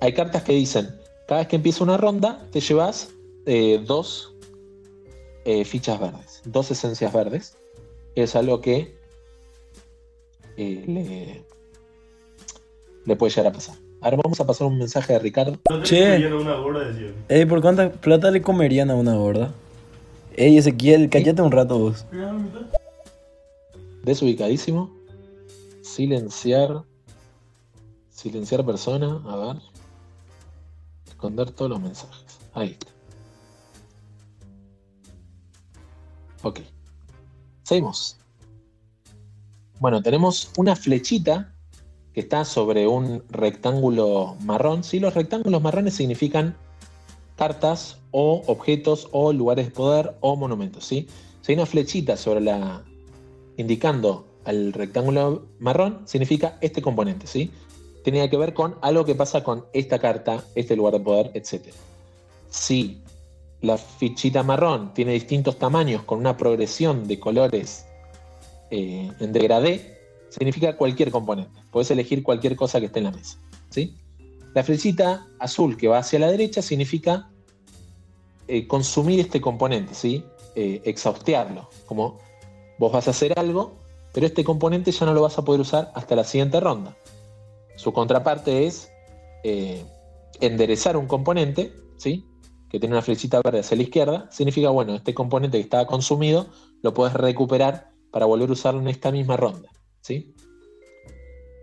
[0.00, 0.88] hay cartas que dicen,
[1.26, 3.10] cada vez que empieza una ronda, te llevas
[3.46, 4.34] eh, dos
[5.44, 7.59] eh, fichas verdes, dos esencias verdes
[8.14, 8.98] es algo que
[10.56, 11.44] eh,
[13.04, 13.76] le, puede llegar a pasar.
[14.00, 15.58] Ahora vamos a pasar un mensaje de Ricardo.
[15.82, 16.16] Che,
[17.28, 19.52] ey, ¿por cuánta plata le comerían a una gorda?
[20.36, 22.06] Ey, Ezequiel, cállate un rato vos.
[24.02, 24.90] Desubicadísimo.
[25.82, 26.84] Silenciar.
[28.10, 29.20] Silenciar persona.
[29.26, 29.62] A ver.
[31.06, 32.38] Esconder todos los mensajes.
[32.54, 32.86] Ahí está.
[36.42, 36.60] Ok.
[37.70, 38.16] Seguimos.
[39.78, 41.54] Bueno, tenemos una flechita
[42.12, 44.82] que está sobre un rectángulo marrón.
[44.82, 46.56] Sí, los rectángulos marrones significan
[47.36, 50.84] cartas o objetos o lugares de poder o monumentos.
[50.84, 51.06] ¿sí?
[51.42, 52.82] Si hay una flechita sobre la.
[53.56, 57.28] indicando al rectángulo marrón, significa este componente.
[57.28, 57.52] ¿sí?
[58.02, 61.68] Tiene que ver con algo que pasa con esta carta, este lugar de poder, etc.
[62.48, 63.00] Si
[63.62, 67.86] la fichita marrón tiene distintos tamaños con una progresión de colores
[68.70, 69.98] eh, en degradé,
[70.30, 71.60] significa cualquier componente.
[71.70, 73.38] Puedes elegir cualquier cosa que esté en la mesa.
[73.68, 73.96] ¿sí?
[74.54, 77.30] La flechita azul que va hacia la derecha significa
[78.48, 80.24] eh, consumir este componente, ¿sí?
[80.54, 81.68] Eh, exhaustearlo.
[81.86, 82.18] Como
[82.78, 83.76] vos vas a hacer algo,
[84.12, 86.96] pero este componente ya no lo vas a poder usar hasta la siguiente ronda.
[87.76, 88.90] Su contraparte es
[90.40, 92.26] enderezar un componente, ¿sí?
[92.70, 96.46] Que tiene una flechita verde hacia la izquierda, significa, bueno, este componente que estaba consumido
[96.82, 99.68] lo puedes recuperar para volver a usarlo en esta misma ronda.
[100.00, 100.32] ¿sí?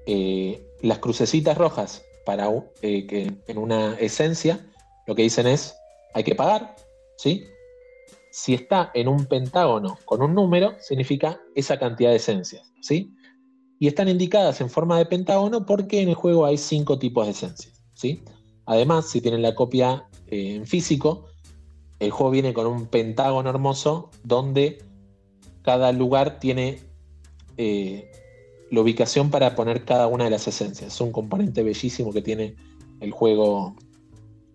[0.06, 2.50] Eh, las crucecitas rojas para
[2.82, 4.60] eh, que en una esencia
[5.08, 5.76] lo que dicen es
[6.14, 6.76] hay que pagar.
[7.18, 7.46] ¿sí?
[8.30, 12.70] Si está en un pentágono con un número, significa esa cantidad de esencias.
[12.82, 13.14] ¿sí?
[13.80, 17.32] Y están indicadas en forma de pentágono porque en el juego hay cinco tipos de
[17.32, 17.82] esencias.
[17.94, 18.26] ¿sí?
[18.66, 21.26] Además, si tienen la copia en físico,
[22.00, 24.84] el juego viene con un pentágono hermoso donde
[25.64, 26.80] cada lugar tiene
[27.58, 28.12] eh,
[28.70, 30.94] la ubicación para poner cada una de las esencias.
[30.94, 32.56] Es un componente bellísimo que tiene
[33.00, 33.76] el juego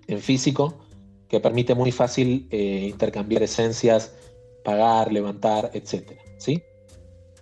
[0.07, 0.79] en físico,
[1.29, 4.15] que permite muy fácil eh, intercambiar esencias,
[4.65, 6.13] pagar, levantar, etc.
[6.39, 6.63] ¿sí?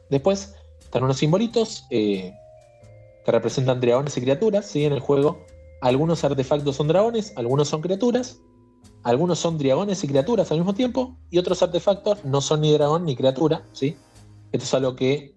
[0.08, 2.32] Después están unos simbolitos eh,
[3.24, 4.66] que representan dragones y criaturas.
[4.66, 4.84] ¿sí?
[4.84, 5.44] En el juego
[5.80, 8.40] algunos artefactos son dragones, algunos son criaturas,
[9.02, 13.04] algunos son dragones y criaturas al mismo tiempo, y otros artefactos no son ni dragón
[13.04, 13.64] ni criatura.
[13.72, 13.96] ¿sí?
[14.52, 15.34] Esto es algo que,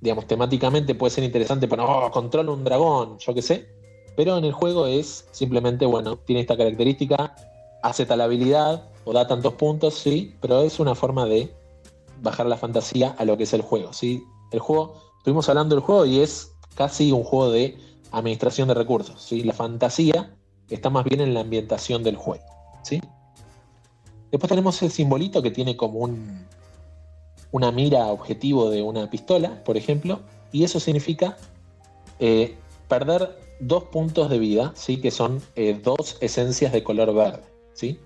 [0.00, 3.68] digamos, temáticamente puede ser interesante para, oh, un dragón, yo qué sé.
[4.16, 7.34] Pero en el juego es simplemente, bueno, tiene esta característica,
[7.82, 11.54] hace tal habilidad o da tantos puntos, sí, pero es una forma de
[12.20, 14.24] bajar la fantasía a lo que es el juego, ¿sí?
[14.50, 17.78] El juego, estuvimos hablando del juego y es casi un juego de
[18.12, 19.42] administración de recursos, ¿sí?
[19.42, 20.34] La fantasía
[20.68, 22.44] está más bien en la ambientación del juego,
[22.82, 23.00] ¿sí?
[24.30, 26.46] Después tenemos el simbolito que tiene como un,
[27.50, 30.20] una mira objetivo de una pistola, por ejemplo,
[30.52, 31.36] y eso significa
[32.18, 32.56] eh,
[32.88, 35.00] perder dos puntos de vida, ¿sí?
[35.00, 37.42] que son eh, dos esencias de color verde.
[37.72, 37.98] ¿sí?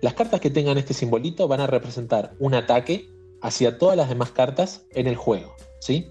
[0.00, 3.08] Las cartas que tengan este simbolito van a representar un ataque
[3.42, 5.54] hacia todas las demás cartas en el juego.
[5.80, 6.10] ¿sí?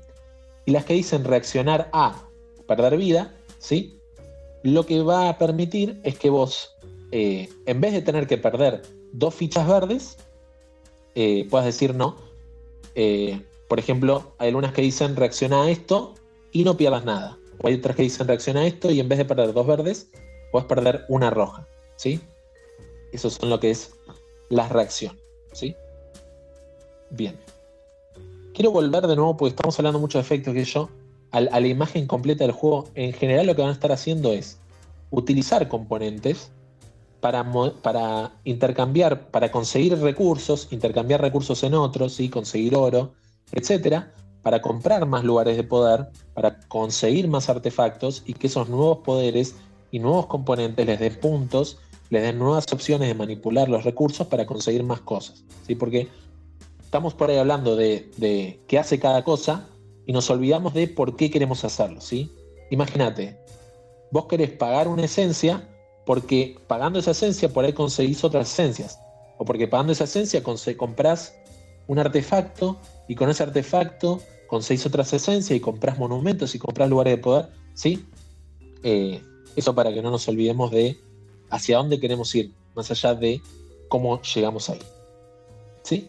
[0.66, 2.27] Y las que dicen reaccionar a
[2.68, 3.98] perder vida, ¿sí?
[4.64, 6.76] lo que va a permitir es que vos,
[7.12, 8.82] eh, en vez de tener que perder
[9.14, 10.18] dos fichas verdes,
[11.16, 12.18] eh, puedas decir no.
[12.96, 16.16] Eh, por ejemplo, hay algunas que dicen reacciona a esto
[16.52, 17.38] y no pierdas nada.
[17.62, 20.10] O hay otras que dicen reacciona a esto y en vez de perder dos verdes,
[20.52, 21.68] puedes perder una roja.
[21.96, 22.20] ¿sí?
[23.12, 23.94] Eso son lo que es
[24.50, 25.22] las reacciones.
[25.54, 25.76] ¿sí?
[27.12, 27.38] Bien.
[28.54, 30.90] Quiero volver de nuevo porque estamos hablando mucho de efectos que yo.
[31.32, 34.60] A, la imagen completa del juego, en general lo que van a estar haciendo es
[35.12, 36.52] utilizar componentes
[37.20, 37.46] para,
[37.82, 43.14] para, intercambiar, para conseguir recursos, intercambiar recursos en otros, y conseguir oro,
[43.52, 44.14] etcétera,
[44.44, 49.56] para comprar más lugares de poder, para conseguir más artefactos y que esos nuevos poderes
[49.92, 54.46] y nuevos componentes les den puntos, les den nuevas opciones de manipular los recursos para
[54.46, 55.44] conseguir más cosas.
[55.66, 55.76] ¿sí?
[55.76, 56.08] Porque
[56.82, 59.68] estamos por ahí hablando de, de qué hace cada cosa
[60.08, 62.00] y nos olvidamos de por qué queremos hacerlo.
[62.00, 62.32] ¿sí?
[62.72, 63.38] Imagínate,
[64.10, 65.68] vos querés pagar una esencia
[66.06, 69.00] porque pagando esa esencia por ahí conseguís otras esencias.
[69.38, 71.36] O porque pagando esa esencia compras
[71.88, 72.78] un artefacto
[73.10, 77.50] y con ese artefacto conseguís otras esencias y compras monumentos y compras lugares de poder.
[77.74, 78.08] ¿Sí?
[78.84, 79.22] Eh,
[79.58, 80.98] eso para que no nos olvidemos de
[81.50, 83.42] hacia dónde queremos ir, más allá de
[83.90, 84.80] cómo llegamos ahí.
[85.84, 86.08] ¿Sí?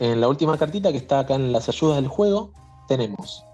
[0.00, 2.50] En la última cartita que está acá en las ayudas del juego,
[2.88, 3.44] tenemos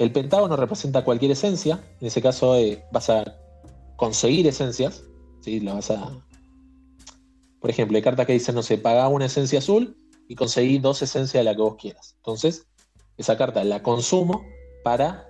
[0.00, 3.36] el pentágono representa cualquier esencia, en ese caso eh, vas a
[3.96, 5.04] conseguir esencias,
[5.42, 5.60] ¿sí?
[5.60, 6.24] La vas a...
[7.60, 11.02] Por ejemplo, hay cartas que dicen, no sé, paga una esencia azul y conseguí dos
[11.02, 12.14] esencias de la que vos quieras.
[12.16, 12.66] Entonces,
[13.18, 14.42] esa carta la consumo
[14.84, 15.28] para,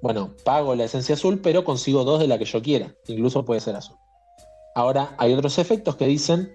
[0.00, 2.96] bueno, pago la esencia azul, pero consigo dos de la que yo quiera.
[3.08, 3.98] Incluso puede ser azul.
[4.74, 6.50] Ahora, hay otros efectos que dicen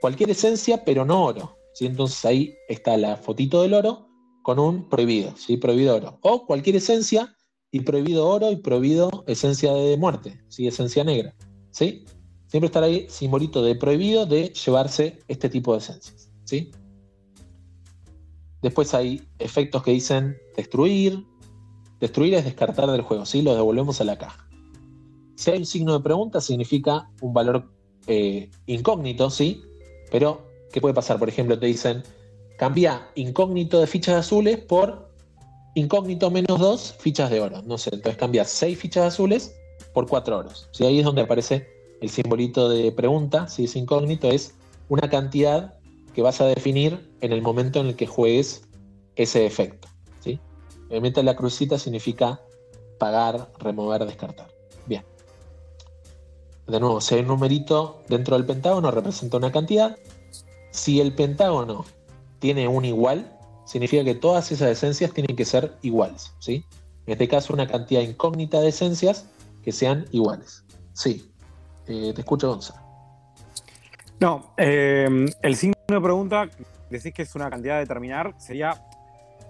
[0.00, 1.56] cualquier esencia, pero no oro.
[1.72, 1.86] ¿sí?
[1.86, 4.05] Entonces ahí está la fotito del oro
[4.46, 5.56] con un prohibido, ¿sí?
[5.56, 6.20] prohibido oro.
[6.22, 7.34] O cualquier esencia
[7.72, 10.68] y prohibido oro y prohibido esencia de muerte, ¿sí?
[10.68, 11.34] esencia negra.
[11.72, 12.04] ¿sí?
[12.46, 16.30] Siempre estará ahí simbolito de prohibido de llevarse este tipo de esencias.
[16.44, 16.70] ¿sí?
[18.62, 21.26] Después hay efectos que dicen destruir.
[21.98, 23.42] Destruir es descartar del juego, ¿sí?
[23.42, 24.48] lo devolvemos a la caja.
[25.34, 27.68] Si hay un signo de pregunta, significa un valor
[28.06, 29.60] eh, incógnito, ¿sí?
[30.12, 31.18] Pero, ¿qué puede pasar?
[31.18, 32.04] Por ejemplo, te dicen,
[32.56, 35.10] cambia incógnito de fichas azules por
[35.74, 37.62] incógnito menos 2 fichas de oro.
[37.62, 39.54] No sé, entonces cambias 6 fichas azules
[39.92, 40.68] por 4 oros.
[40.72, 40.84] ¿sí?
[40.84, 41.68] Ahí es donde aparece
[42.00, 44.54] el simbolito de pregunta, si es incógnito, es
[44.88, 45.74] una cantidad
[46.14, 48.66] que vas a definir en el momento en el que juegues
[49.16, 49.88] ese efecto.
[50.20, 50.40] ¿sí?
[50.88, 52.40] Obviamente la crucita significa
[52.98, 54.48] pagar, remover, descartar.
[54.86, 55.04] Bien.
[56.66, 59.96] De nuevo, si hay un numerito dentro del pentágono, representa una cantidad.
[60.70, 61.84] Si el pentágono
[62.46, 63.28] tiene un igual,
[63.64, 66.64] significa que todas esas esencias tienen que ser iguales, ¿sí?
[67.04, 69.26] En este caso, una cantidad incógnita de esencias
[69.64, 70.64] que sean iguales.
[70.92, 71.28] Sí,
[71.88, 72.80] eh, te escucho, Gonzalo.
[74.20, 76.48] No, eh, el signo de pregunta,
[76.88, 78.80] decís que es una cantidad a determinar, sería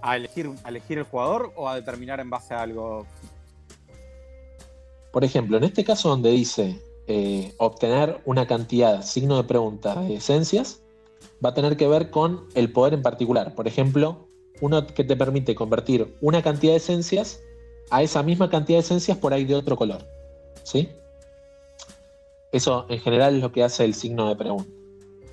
[0.01, 3.05] a elegir, elegir el jugador o a determinar en base a algo.
[5.13, 10.15] Por ejemplo, en este caso donde dice eh, obtener una cantidad, signo de pregunta de
[10.15, 10.81] esencias,
[11.43, 13.55] va a tener que ver con el poder en particular.
[13.55, 14.27] Por ejemplo,
[14.61, 17.41] uno que te permite convertir una cantidad de esencias
[17.89, 20.05] a esa misma cantidad de esencias por ahí de otro color.
[20.63, 20.89] ¿Sí?
[22.51, 24.71] Eso en general es lo que hace el signo de pregunta.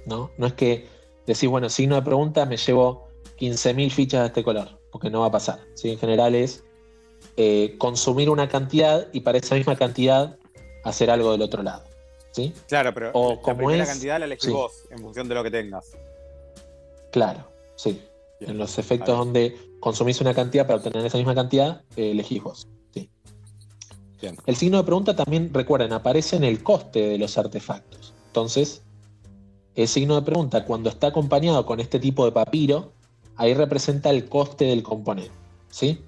[0.06, 0.30] ¿no?
[0.36, 0.86] no es que
[1.26, 5.26] decís, bueno, signo de pregunta me llevo 15.000 fichas de este color, porque no va
[5.26, 5.60] a pasar.
[5.74, 5.90] ¿sí?
[5.90, 6.64] En general es
[7.36, 10.38] eh, consumir una cantidad y para esa misma cantidad
[10.84, 11.93] hacer algo del otro lado.
[12.35, 12.53] ¿Sí?
[12.66, 14.51] Claro, pero O la como primera es- cantidad la elegís sí.
[14.51, 15.92] vos en función de lo que tengas.
[17.12, 18.03] Claro, sí.
[18.40, 18.51] Bien.
[18.53, 22.66] En los efectos donde consumís una cantidad para obtener esa misma cantidad, eh, elegís vos.
[22.92, 23.09] Sí.
[24.20, 24.37] Bien.
[24.47, 28.12] El signo de pregunta también, recuerden, aparece en el coste de los artefactos.
[28.27, 28.83] Entonces,
[29.77, 32.90] el signo de pregunta, cuando está acompañado con este tipo de papiro,
[33.37, 35.31] ahí representa el coste del componente.
[35.70, 36.01] ¿sí?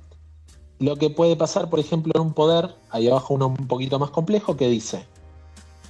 [0.80, 4.10] Lo que puede pasar, por ejemplo, en un poder, ahí abajo uno un poquito más
[4.10, 5.04] complejo, que dice,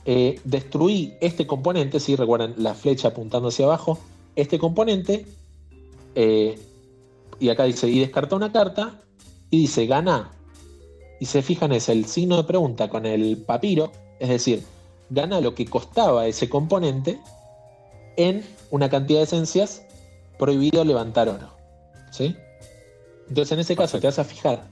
[0.09, 3.99] eh, destruí este componente, si recuerdan la flecha apuntando hacia abajo,
[4.37, 5.27] este componente,
[6.15, 6.57] eh,
[7.41, 9.01] y acá dice, y descarta una carta,
[9.51, 10.31] y dice, gana.
[11.19, 13.91] Y se fijan, es el signo de pregunta con el papiro,
[14.21, 14.63] es decir,
[15.11, 17.19] gana lo que costaba ese componente
[18.17, 19.83] en una cantidad de esencias
[20.39, 21.51] prohibido levantar oro.
[22.13, 22.37] ¿Sí?
[23.29, 24.69] Entonces en ese caso te vas a fijar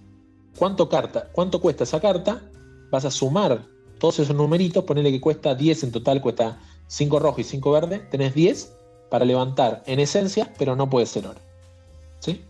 [0.56, 2.40] cuánto, carta, cuánto cuesta esa carta,
[2.90, 7.40] vas a sumar todos esos numeritos, ponerle que cuesta 10 en total, cuesta 5 rojo
[7.40, 8.72] y 5 verde, tenés 10
[9.10, 11.40] para levantar en esencias, pero no puede ser oro.
[12.20, 12.42] ¿Sí?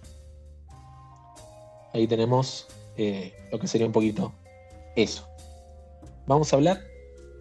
[1.93, 4.33] Ahí tenemos eh, lo que sería un poquito
[4.97, 5.27] eso.
[6.27, 6.81] Vamos a hablar,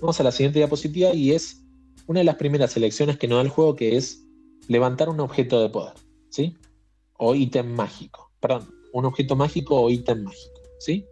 [0.01, 1.61] vamos a la siguiente diapositiva y es
[2.07, 4.23] una de las primeras selecciones que nos da el juego que es
[4.67, 5.93] levantar un objeto de poder,
[6.29, 6.57] ¿sí?
[7.17, 11.05] O ítem mágico, perdón, un objeto mágico o ítem mágico, ¿sí?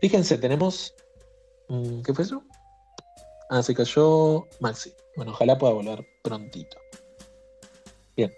[0.00, 0.94] Fíjense, tenemos...
[1.74, 2.42] mm, ¿Qué fue eso?
[3.50, 4.90] Ah, se cayó Maxi.
[5.16, 6.76] Bueno, ojalá pueda volver prontito.
[8.16, 8.32] Bien.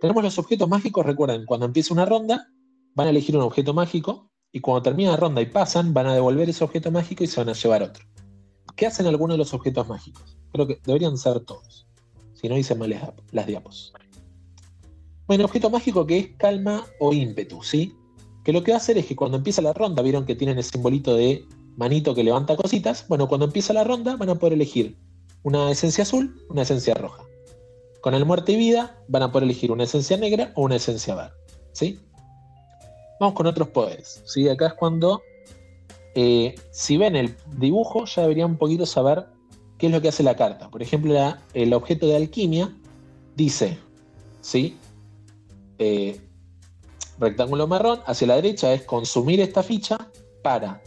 [0.00, 2.48] Tenemos los objetos mágicos, recuerden, cuando empieza una ronda,
[2.94, 6.14] van a elegir un objeto mágico y cuando termina la ronda y pasan, van a
[6.14, 8.04] devolver ese objeto mágico y se van a llevar otro.
[8.76, 10.38] ¿Qué hacen algunos de los objetos mágicos?
[10.52, 11.86] Creo que deberían ser todos.
[12.34, 13.92] Si no, hice mal las diapos.
[15.26, 17.94] Bueno, objeto mágico que es calma o ímpetu, ¿sí?
[18.44, 20.56] Que lo que va a hacer es que cuando empieza la ronda, vieron que tienen
[20.56, 21.44] el simbolito de
[21.78, 23.06] manito que levanta cositas.
[23.08, 24.98] Bueno, cuando empieza la ronda, van a poder elegir
[25.44, 27.22] una esencia azul, una esencia roja.
[28.00, 31.14] Con el muerte y vida, van a poder elegir una esencia negra o una esencia
[31.14, 31.36] verde,
[31.72, 32.00] ¿sí?
[33.20, 34.48] Vamos con otros poderes, ¿sí?
[34.48, 35.22] Acá es cuando,
[36.16, 39.26] eh, si ven el dibujo, ya deberían un poquito saber
[39.78, 40.68] qué es lo que hace la carta.
[40.70, 41.14] Por ejemplo,
[41.54, 42.76] el objeto de alquimia
[43.36, 43.78] dice,
[44.40, 44.76] ¿sí?
[45.78, 46.20] Eh,
[47.20, 50.10] rectángulo marrón, hacia la derecha es consumir esta ficha
[50.42, 50.82] para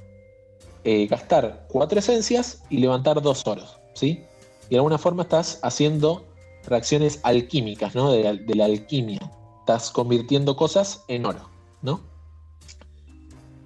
[0.83, 4.23] eh, gastar cuatro esencias y levantar dos oros, ¿sí?
[4.67, 6.25] Y de alguna forma estás haciendo
[6.65, 8.11] reacciones alquímicas, ¿no?
[8.11, 9.19] De, la- alquimia.
[9.59, 11.49] Estás convirtiendo cosas en oro,
[11.81, 12.01] ¿no?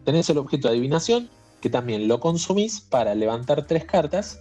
[0.03, 1.29] Tenés el objeto de adivinación,
[1.61, 4.39] que también lo consumís para levantar tres cartas,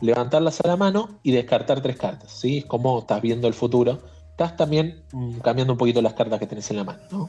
[0.00, 2.58] levantarlas a la mano y descartar tres cartas, ¿sí?
[2.58, 4.00] Es como estás viendo el futuro.
[4.30, 7.28] Estás también mm, cambiando un poquito las cartas que tenés en la mano, ¿no?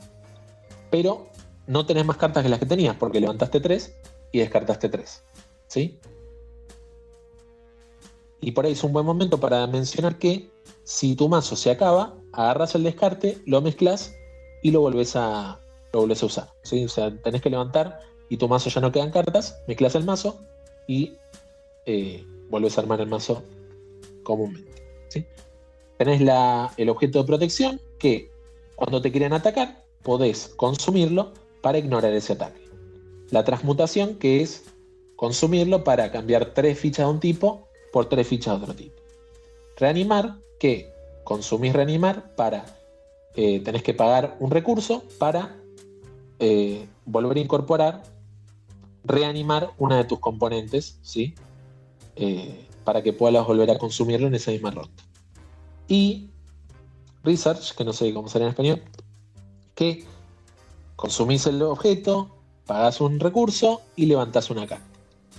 [0.90, 1.28] Pero
[1.68, 3.94] no tenés más cartas que las que tenías, porque levantaste tres
[4.38, 5.24] y descartaste tres,
[5.68, 5.98] ¿sí?
[8.40, 10.50] Y por ahí es un buen momento para mencionar que
[10.84, 14.14] si tu mazo se acaba, agarras el descarte, lo mezclas
[14.62, 15.60] y lo volvés a,
[15.92, 16.50] lo volvés a usar.
[16.64, 16.86] ¿sí?
[16.86, 20.40] O sea, tenés que levantar y tu mazo ya no quedan cartas, mezclas el mazo
[20.88, 21.18] y
[21.88, 23.44] eh, volvés a armar el mazo
[24.24, 24.84] comúnmente.
[25.10, 25.26] ¿sí?
[25.98, 28.32] Tenés la- el objeto de protección que
[28.76, 32.67] cuando te quieren atacar, podés consumirlo para ignorar ese ataque.
[33.32, 34.66] La transmutación que es
[35.16, 39.02] consumirlo para cambiar tres fichas de un tipo por tres fichas de otro tipo.
[39.78, 40.92] Reanimar, que
[41.24, 42.66] consumís reanimar para.
[43.36, 45.56] eh, tenés que pagar un recurso para
[46.40, 48.04] eh, volver a incorporar,
[49.04, 51.36] reanimar una de tus componentes, ¿sí?
[52.16, 55.04] Eh, para que puedas volver a consumirlo en esa misma ronda.
[55.88, 56.30] Y
[57.24, 58.82] Research, que no sé cómo sería en español,
[59.76, 60.06] que
[60.96, 62.37] consumís el objeto,
[62.68, 64.86] pagás un recurso y levantás una carta.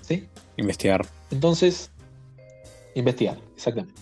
[0.03, 0.27] ¿Sí?
[0.57, 1.07] Investigar.
[1.31, 1.91] Entonces,
[2.95, 4.01] investigar, exactamente.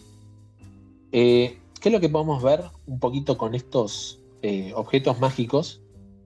[1.12, 5.80] Eh, ¿Qué es lo que podemos ver un poquito con estos eh, objetos mágicos?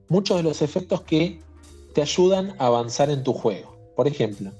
[0.08, 1.40] Muchos de los efectos que
[1.94, 3.76] te ayudan a avanzar en tu juego.
[3.96, 4.52] Por ejemplo,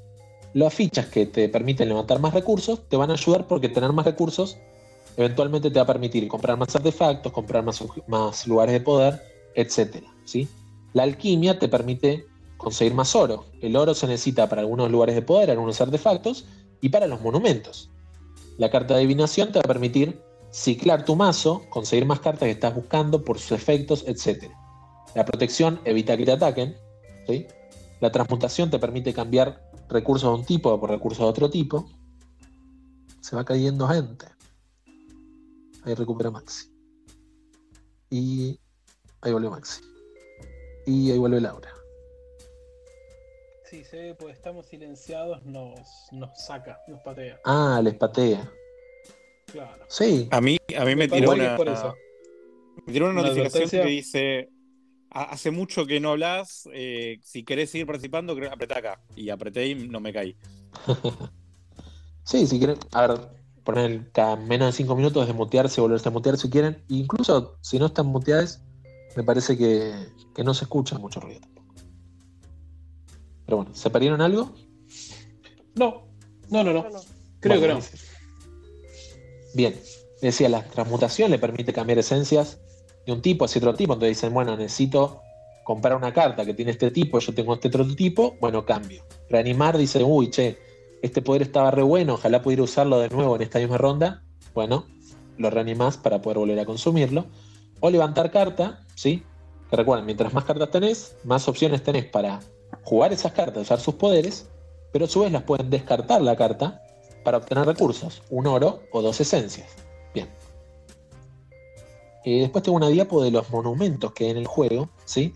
[0.54, 4.04] las fichas que te permiten levantar más recursos te van a ayudar porque tener más
[4.04, 4.58] recursos
[5.16, 9.22] eventualmente te va a permitir comprar más artefactos, comprar más, más lugares de poder,
[9.54, 10.04] etc.
[10.24, 10.48] ¿sí?
[10.92, 12.26] La alquimia te permite
[12.61, 13.46] conseguir más oro.
[13.62, 16.44] El oro se necesita para algunos lugares de poder, algunos artefactos
[16.82, 17.90] y para los monumentos.
[18.58, 22.50] La carta de adivinación te va a permitir ciclar tu mazo, conseguir más cartas que
[22.50, 24.52] estás buscando por sus efectos, etc.
[25.14, 26.76] La protección evita que te ataquen.
[27.26, 27.46] ¿sí?
[28.00, 31.88] La transmutación te permite cambiar recursos de un tipo por recursos de otro tipo.
[33.22, 34.26] Se va cayendo gente.
[35.84, 36.70] Ahí recupera Maxi.
[38.11, 38.61] Y
[39.22, 39.80] ahí vuelve Maxi.
[40.86, 41.79] Y ahí vuelve Laura.
[43.70, 45.78] Sí, se ve, pues estamos silenciados, nos,
[46.10, 47.40] nos saca, nos patea.
[47.44, 48.50] Ah, les patea.
[49.52, 49.84] Claro.
[49.88, 50.26] Sí.
[50.32, 51.94] A mí, a mí me, Me tiró una, es por eso.
[52.84, 54.48] me tiró una Una notificación que dice:
[55.10, 56.68] "Ha- Hace mucho que no hablas.
[56.72, 59.00] eh, si querés seguir participando, apretá acá.
[59.14, 60.36] Y apreté y no me caí.
[62.22, 63.18] Sí, si quieren, a ver,
[63.64, 66.84] poner cada menos de 5 minutos desmutearse, volverse a mutear si quieren.
[66.88, 68.62] Incluso si no están muteadas,
[69.16, 69.92] me parece que,
[70.34, 71.59] que no se escucha mucho ruido tampoco.
[73.51, 74.53] Pero bueno, ¿se perdieron algo?
[75.74, 76.07] No,
[76.51, 76.84] no, no, no.
[76.84, 77.01] No, no.
[77.40, 77.98] Creo Bueno, que no.
[79.55, 79.74] Bien,
[80.22, 82.61] decía, la transmutación le permite cambiar esencias
[83.05, 83.94] de un tipo hacia otro tipo.
[83.94, 85.20] Entonces dicen, bueno, necesito
[85.64, 89.03] comprar una carta que tiene este tipo, yo tengo este otro tipo, bueno, cambio.
[89.28, 90.57] Reanimar dice, uy, che,
[91.03, 94.22] este poder estaba re bueno, ojalá pudiera usarlo de nuevo en esta misma ronda.
[94.55, 94.86] Bueno,
[95.38, 97.26] lo reanimás para poder volver a consumirlo.
[97.80, 99.24] O levantar carta, ¿sí?
[99.68, 102.38] Que recuerden, mientras más cartas tenés, más opciones tenés para
[102.82, 104.48] jugar esas cartas, usar sus poderes,
[104.92, 106.82] pero a su vez las pueden descartar la carta
[107.24, 109.68] para obtener recursos, un oro o dos esencias.
[110.14, 110.28] Bien.
[112.24, 115.34] Eh, después tengo una diapo de los monumentos que hay en el juego, ¿sí?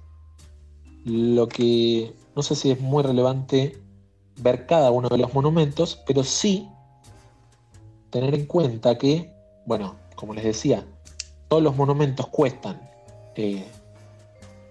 [1.04, 3.78] Lo que no sé si es muy relevante
[4.40, 6.68] ver cada uno de los monumentos, pero sí
[8.10, 9.32] tener en cuenta que,
[9.66, 10.84] bueno, como les decía,
[11.48, 12.80] todos los monumentos cuestan,
[13.36, 13.64] eh,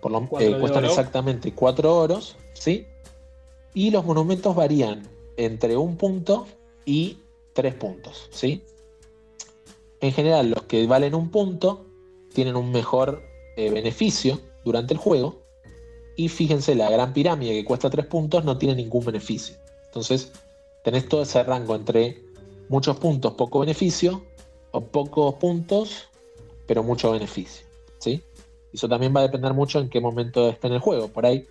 [0.01, 0.91] por lo- Cuatro eh, cuestan oro.
[0.93, 2.87] exactamente 4 oros, ¿sí?
[3.73, 5.03] Y los monumentos varían
[5.35, 6.47] entre un punto
[6.85, 7.17] y
[7.51, 8.63] tres puntos, ¿sí?
[9.99, 11.85] En general, los que valen un punto
[12.33, 13.21] tienen un mejor
[13.57, 15.41] eh, beneficio durante el juego.
[16.15, 19.57] Y fíjense, la gran pirámide que cuesta tres puntos no tiene ningún beneficio.
[19.87, 20.31] Entonces,
[20.83, 22.23] tenés todo ese rango entre
[22.69, 24.23] muchos puntos, poco beneficio,
[24.71, 26.07] o pocos puntos,
[26.65, 27.65] pero mucho beneficio.
[27.99, 28.23] ¿sí?
[28.71, 31.09] Eso también va a depender mucho en qué momento esté en el juego.
[31.09, 31.45] Por ahí,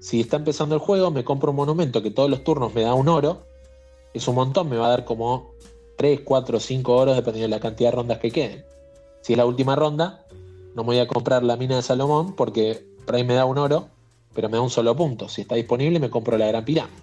[0.00, 2.94] si está empezando el juego, me compro un monumento que todos los turnos me da
[2.94, 3.42] un oro.
[4.14, 5.52] Es un montón, me va a dar como
[5.96, 8.64] 3, 4, 5 oros dependiendo de la cantidad de rondas que queden.
[9.22, 10.24] Si es la última ronda,
[10.74, 13.58] no me voy a comprar la mina de Salomón porque por ahí me da un
[13.58, 13.88] oro,
[14.34, 15.28] pero me da un solo punto.
[15.28, 16.96] Si está disponible, me compro la gran pirámide.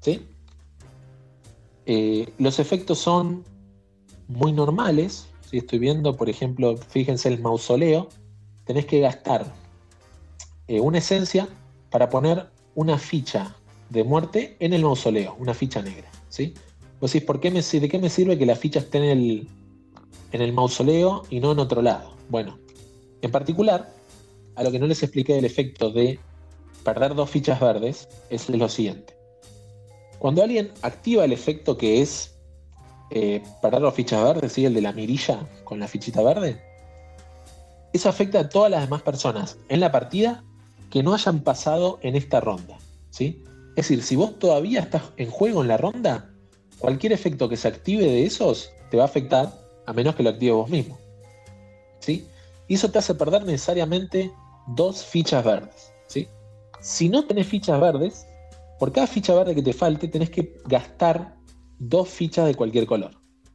[0.00, 0.26] ¿sí?
[1.86, 3.44] Eh, los efectos son
[4.28, 5.26] muy normales.
[5.50, 8.08] Si estoy viendo, por ejemplo, fíjense el mausoleo,
[8.64, 9.52] tenés que gastar
[10.68, 11.48] eh, una esencia
[11.90, 13.56] para poner una ficha
[13.90, 16.10] de muerte en el mausoleo, una ficha negra.
[16.28, 16.54] ¿sí?
[17.00, 19.48] Vos decís, ¿por qué ¿de qué me sirve que la ficha esté en
[20.32, 22.14] el, mausoleo y no en otro lado?
[22.28, 22.58] Bueno,
[23.22, 23.92] en particular,
[24.54, 26.18] a lo que no les expliqué del efecto de
[26.84, 29.16] perder dos fichas verdes es lo siguiente.
[30.18, 32.38] Cuando alguien activa el efecto que es
[33.10, 36.60] eh, perder dos fichas verdes, el de la mirilla con la fichita verde,
[37.92, 40.44] eso afecta a todas las demás personas en la partida
[40.96, 42.78] que no hayan pasado en esta ronda.
[43.10, 43.44] ¿sí?
[43.76, 46.30] Es decir, si vos todavía estás en juego en la ronda,
[46.78, 49.52] cualquier efecto que se active de esos te va a afectar
[49.84, 50.96] a menos que lo active vos mismo.
[51.98, 52.26] ¿sí?
[52.66, 54.32] Y eso te hace perder necesariamente
[54.68, 55.92] dos fichas verdes.
[56.06, 56.28] ¿sí?
[56.80, 58.26] Si no tenés fichas verdes,
[58.78, 61.36] por cada ficha verde que te falte tenés que gastar
[61.78, 63.10] dos fichas de cualquier color.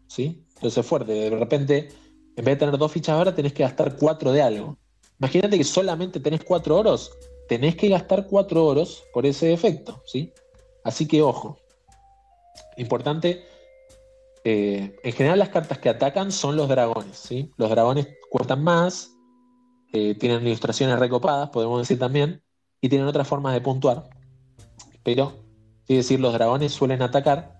[0.05, 0.45] ¿sí?
[0.57, 1.11] Entonces es fuerte.
[1.11, 1.89] De repente,
[2.35, 4.77] en vez de tener dos fichas verdes, tenés que gastar cuatro de algo.
[5.21, 7.11] Imagínate que solamente tenés cuatro oros,
[7.51, 10.01] tenés que gastar cuatro oros por ese efecto.
[10.05, 10.31] ¿sí?
[10.85, 11.59] Así que ojo.
[12.77, 13.43] Importante.
[14.45, 17.17] eh, en general las cartas que atacan son los dragones.
[17.17, 17.51] ¿sí?
[17.57, 19.11] Los dragones cuestan más,
[19.91, 22.41] eh, tienen ilustraciones recopadas, podemos decir también,
[22.79, 24.09] y tienen otras formas de puntuar.
[25.03, 25.33] Pero,
[25.89, 27.59] es decir, los dragones suelen atacar,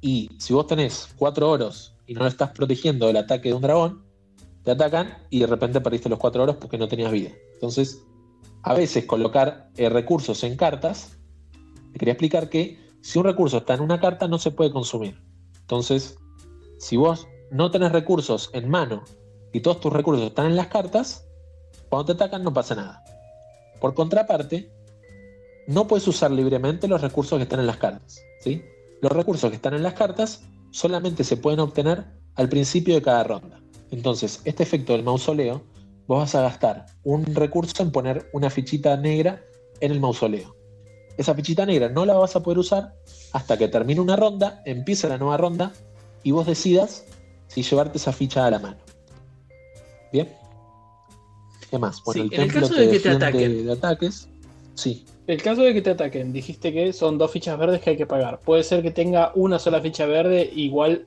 [0.00, 4.04] y si vos tenés cuatro oros y no estás protegiendo del ataque de un dragón,
[4.62, 7.30] te atacan y de repente perdiste los cuatro oros porque no tenías vida.
[7.54, 8.00] Entonces,
[8.64, 11.18] a veces colocar eh, recursos en cartas,
[11.92, 15.20] te quería explicar que si un recurso está en una carta no se puede consumir.
[15.60, 16.16] Entonces,
[16.78, 19.04] si vos no tenés recursos en mano
[19.52, 21.26] y todos tus recursos están en las cartas,
[21.90, 23.04] cuando te atacan no pasa nada.
[23.80, 24.72] Por contraparte,
[25.66, 28.22] no puedes usar libremente los recursos que están en las cartas.
[29.02, 33.24] Los recursos que están en las cartas solamente se pueden obtener al principio de cada
[33.24, 33.60] ronda.
[33.90, 35.62] Entonces, este efecto del mausoleo,
[36.06, 39.42] vos vas a gastar un recurso en poner una fichita negra
[39.80, 40.54] en el mausoleo.
[41.16, 42.94] Esa fichita negra no la vas a poder usar
[43.32, 45.72] hasta que termine una ronda, empiece la nueva ronda
[46.22, 47.04] y vos decidas
[47.46, 48.78] si llevarte esa ficha a la mano.
[50.12, 50.28] ¿Bien?
[51.70, 52.02] ¿Qué más?
[52.04, 53.66] Bueno, Sí, el en el caso de que te ataquen.
[53.66, 54.28] de ataques.
[54.74, 57.96] Sí, El caso de que te ataquen, dijiste que son dos fichas verdes que hay
[57.96, 58.40] que pagar.
[58.40, 61.06] Puede ser que tenga una sola ficha verde, igual,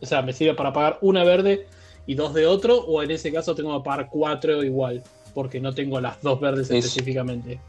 [0.00, 1.66] o sea, me sirve para pagar una verde
[2.06, 5.02] y dos de otro, o en ese caso tengo que pagar cuatro igual,
[5.34, 7.60] porque no tengo las dos verdes Es- específicamente.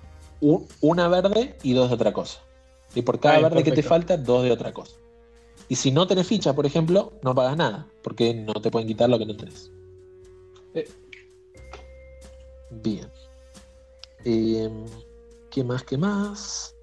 [0.41, 2.41] Un- una verde y dos de otra cosa.
[2.95, 4.95] Y por cada verde que te falta, dos de otra cosa.
[5.69, 9.09] Y si no tenés ficha, por ejemplo, no pagas nada, porque no te pueden quitar
[9.09, 9.71] lo que no tenés.
[10.75, 10.87] Eh.
[12.71, 13.09] Bien.
[14.25, 14.85] Em,
[15.49, 15.83] ¿Qué más?
[15.83, 16.75] ¿Qué más?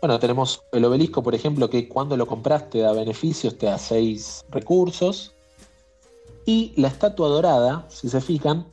[0.00, 3.78] Bueno, tenemos el obelisco, por ejemplo, que cuando lo compras te da beneficios, te da
[3.78, 5.34] seis recursos.
[6.48, 8.66] Y la estatua dorada, si se fijan,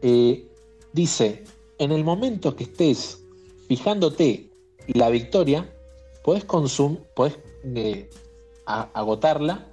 [0.00, 0.48] eh,
[0.94, 1.44] dice,
[1.76, 3.22] en el momento que estés
[3.68, 4.50] fijándote
[4.86, 5.70] la victoria,
[6.24, 8.08] puedes, consum puedes eh,
[8.64, 9.66] agotarla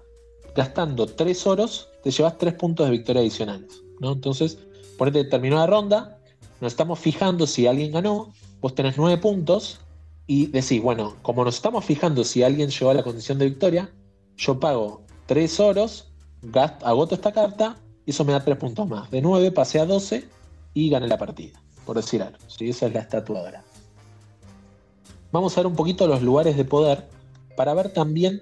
[0.57, 3.81] gastando tres oros, te llevas tres puntos de victoria adicionales.
[4.01, 4.11] ¿no?
[4.11, 4.57] Entonces,
[4.97, 6.19] ponete, terminó la ronda,
[6.59, 9.79] nos estamos fijando si alguien ganó, vos tenés nueve puntos
[10.27, 13.89] y decís, bueno, como nos estamos fijando si alguien llegó a la condición de victoria,
[14.35, 16.10] yo pago tres oros,
[16.83, 19.09] agoto esta carta y eso me da tres puntos más.
[19.11, 20.27] De nueve pasé a 12
[20.73, 22.37] y gané la partida, por decir algo.
[22.47, 22.69] ¿sí?
[22.69, 23.63] Esa es la estatua
[25.31, 27.07] Vamos a ver un poquito los lugares de poder
[27.55, 28.41] para ver también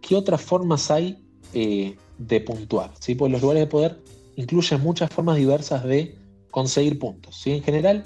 [0.00, 1.22] qué otras formas hay
[1.52, 2.92] eh, de puntuar.
[2.98, 3.14] ¿sí?
[3.14, 4.00] Porque los lugares de poder
[4.36, 6.16] incluyen muchas formas diversas de
[6.50, 7.36] conseguir puntos.
[7.36, 7.52] ¿sí?
[7.52, 8.04] En general,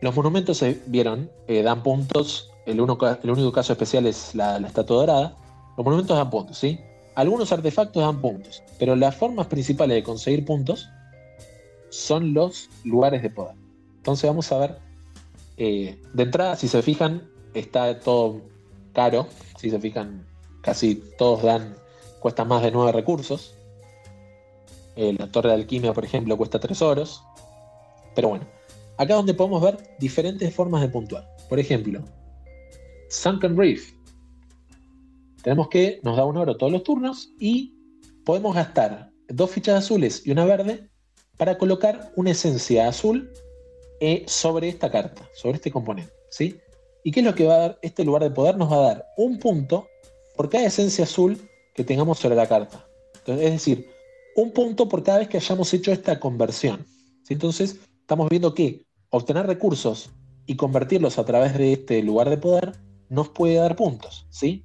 [0.00, 2.50] los monumentos se vieron, eh, dan puntos.
[2.66, 5.36] El, único caso especial es la, estatua dorada.
[5.76, 6.78] Los monumentos dan puntos, ¿sí?
[7.14, 10.88] Algunos artefactos dan puntos, pero las formas principales de conseguir puntos
[11.90, 13.56] son los lugares de poder.
[13.96, 14.78] Entonces vamos a ver,
[15.56, 18.40] eh, de entrada, si se fijan, está todo
[18.92, 19.26] caro.
[19.58, 20.26] Si se fijan,
[20.62, 21.74] casi todos dan,
[22.20, 23.54] cuesta más de 9 recursos.
[24.96, 27.22] Eh, la torre de alquimia, por ejemplo, cuesta 3 oros.
[28.14, 28.46] Pero bueno,
[28.96, 31.28] acá donde podemos ver diferentes formas de puntuar.
[31.48, 32.02] Por ejemplo,
[33.08, 33.92] Sunken Reef.
[35.42, 37.74] Tenemos que nos da un oro todos los turnos y
[38.24, 40.88] podemos gastar dos fichas azules y una verde
[41.36, 43.30] para colocar una esencia azul
[44.00, 46.12] eh, sobre esta carta, sobre este componente.
[46.30, 46.58] ¿sí?
[47.04, 48.56] ¿Y qué es lo que va a dar este lugar de poder?
[48.56, 49.86] Nos va a dar un punto
[50.36, 51.38] por cada esencia azul
[51.74, 52.86] que tengamos sobre la carta.
[53.26, 53.88] Es decir,
[54.36, 56.86] un punto por cada vez que hayamos hecho esta conversión.
[57.28, 60.10] Entonces, estamos viendo que obtener recursos
[60.46, 62.72] y convertirlos a través de este lugar de poder
[63.08, 64.64] nos puede dar puntos, ¿sí?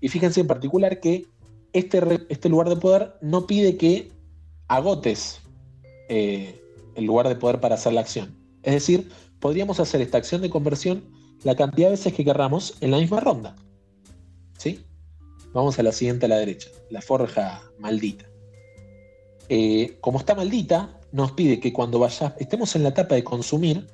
[0.00, 1.26] Y fíjense en particular que
[1.72, 4.10] este, este lugar de poder no pide que
[4.68, 5.40] agotes
[6.08, 6.60] eh,
[6.94, 8.36] el lugar de poder para hacer la acción.
[8.62, 11.04] Es decir, podríamos hacer esta acción de conversión
[11.42, 13.56] la cantidad de veces que querramos en la misma ronda.
[14.58, 14.84] ¿Sí?
[15.52, 18.26] Vamos a la siguiente a la derecha, la forja maldita.
[19.48, 23.86] Eh, como está maldita, nos pide que cuando vaya, estemos en la etapa de consumir,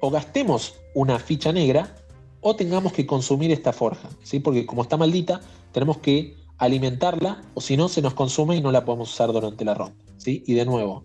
[0.00, 1.94] o gastemos una ficha negra,
[2.42, 4.40] o tengamos que consumir esta forja, ¿sí?
[4.40, 5.40] Porque como está maldita,
[5.72, 9.64] tenemos que alimentarla, o si no, se nos consume y no la podemos usar durante
[9.64, 10.42] la ronda, ¿sí?
[10.46, 11.04] Y de nuevo,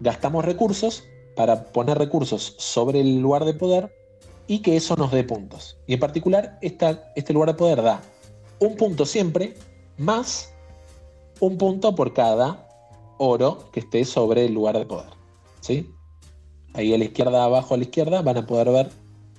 [0.00, 1.04] gastamos recursos
[1.36, 3.94] para poner recursos sobre el lugar de poder
[4.48, 5.78] y que eso nos dé puntos.
[5.86, 8.02] Y en particular, este lugar de poder da
[8.58, 9.54] un punto siempre,
[9.96, 10.52] más
[11.40, 12.68] un punto por cada
[13.18, 15.10] oro que esté sobre el lugar de poder.
[15.60, 15.88] ¿sí?
[16.74, 18.90] Ahí a la izquierda, abajo a la izquierda, van a poder ver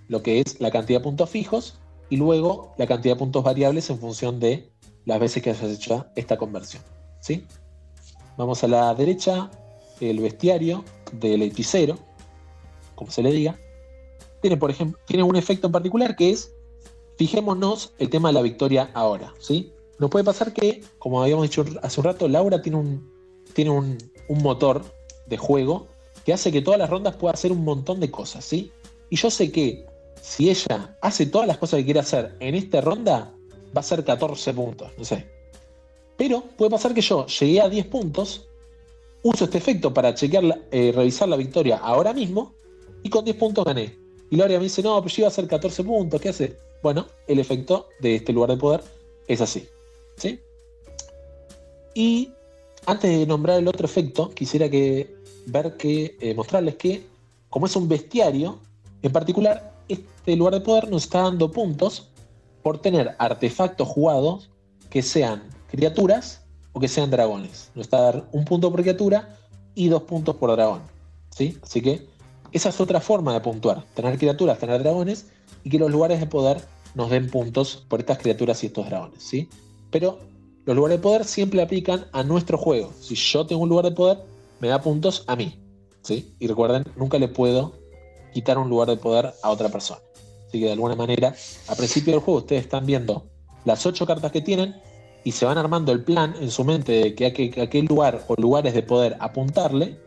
[0.09, 1.79] lo que es la cantidad de puntos fijos
[2.09, 4.69] y luego la cantidad de puntos variables en función de
[5.05, 6.83] las veces que hayas hecho esta conversión.
[7.21, 7.45] ¿sí?
[8.37, 9.49] Vamos a la derecha,
[10.01, 10.83] el bestiario
[11.13, 11.97] del hechicero,
[12.95, 13.57] como se le diga.
[14.41, 16.51] Tiene, por ejemplo, tiene un efecto en particular que es,
[17.17, 19.33] fijémonos el tema de la victoria ahora.
[19.39, 19.71] ¿sí?
[19.99, 23.11] Nos puede pasar que, como habíamos dicho hace un rato, Laura tiene un,
[23.53, 23.97] tiene un,
[24.29, 24.83] motor
[25.27, 25.87] de juego
[26.23, 28.71] que hace que todas las rondas pueda hacer un montón de cosas, ¿sí?
[29.09, 29.88] Y yo sé que
[30.21, 33.33] si ella hace todas las cosas que quiere hacer en esta ronda,
[33.75, 35.27] va a ser 14 puntos, no sé.
[36.17, 38.47] Pero puede pasar que yo llegué a 10 puntos,
[39.23, 42.53] uso este efecto para chequear, eh, revisar la victoria ahora mismo,
[43.03, 43.97] y con 10 puntos gané.
[44.29, 46.57] Y Laura me dice, no, pero yo iba a hacer 14 puntos, ¿qué hace?
[46.83, 48.81] Bueno, el efecto de este lugar de poder
[49.27, 49.67] es así.
[50.17, 50.39] ¿Sí?
[51.93, 52.31] Y
[52.85, 55.15] antes de nombrar el otro efecto, quisiera que,
[55.45, 57.03] ver que, eh, mostrarles que,
[57.49, 58.59] como es un bestiario,
[59.01, 62.09] en particular, este lugar de poder nos está dando puntos
[62.63, 64.49] por tener artefactos jugados
[64.89, 67.71] que sean criaturas o que sean dragones.
[67.75, 69.35] Nos está dar un punto por criatura
[69.75, 70.81] y dos puntos por dragón.
[71.29, 71.57] ¿sí?
[71.63, 72.07] Así que
[72.51, 73.83] esa es otra forma de puntuar.
[73.93, 75.27] Tener criaturas, tener dragones
[75.63, 76.61] y que los lugares de poder
[76.95, 79.23] nos den puntos por estas criaturas y estos dragones.
[79.23, 79.49] ¿sí?
[79.91, 80.19] Pero
[80.65, 82.91] los lugares de poder siempre aplican a nuestro juego.
[82.99, 84.19] Si yo tengo un lugar de poder,
[84.59, 85.57] me da puntos a mí.
[86.01, 86.33] ¿sí?
[86.39, 87.73] Y recuerden, nunca le puedo
[88.33, 90.01] quitar un lugar de poder a otra persona.
[90.47, 91.35] Así que de alguna manera,
[91.67, 93.25] a principio del juego ustedes están viendo
[93.65, 94.75] las ocho cartas que tienen
[95.23, 98.35] y se van armando el plan en su mente de que a, qué lugar o
[98.35, 99.97] lugares de poder apuntarle.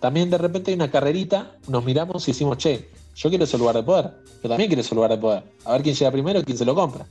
[0.00, 3.76] También de repente hay una carrerita, nos miramos y decimos, che, Yo quiero ese lugar
[3.76, 4.10] de poder.
[4.42, 5.44] Yo también quiero ese lugar de poder.
[5.64, 7.06] A ver quién llega primero, quién se lo compra.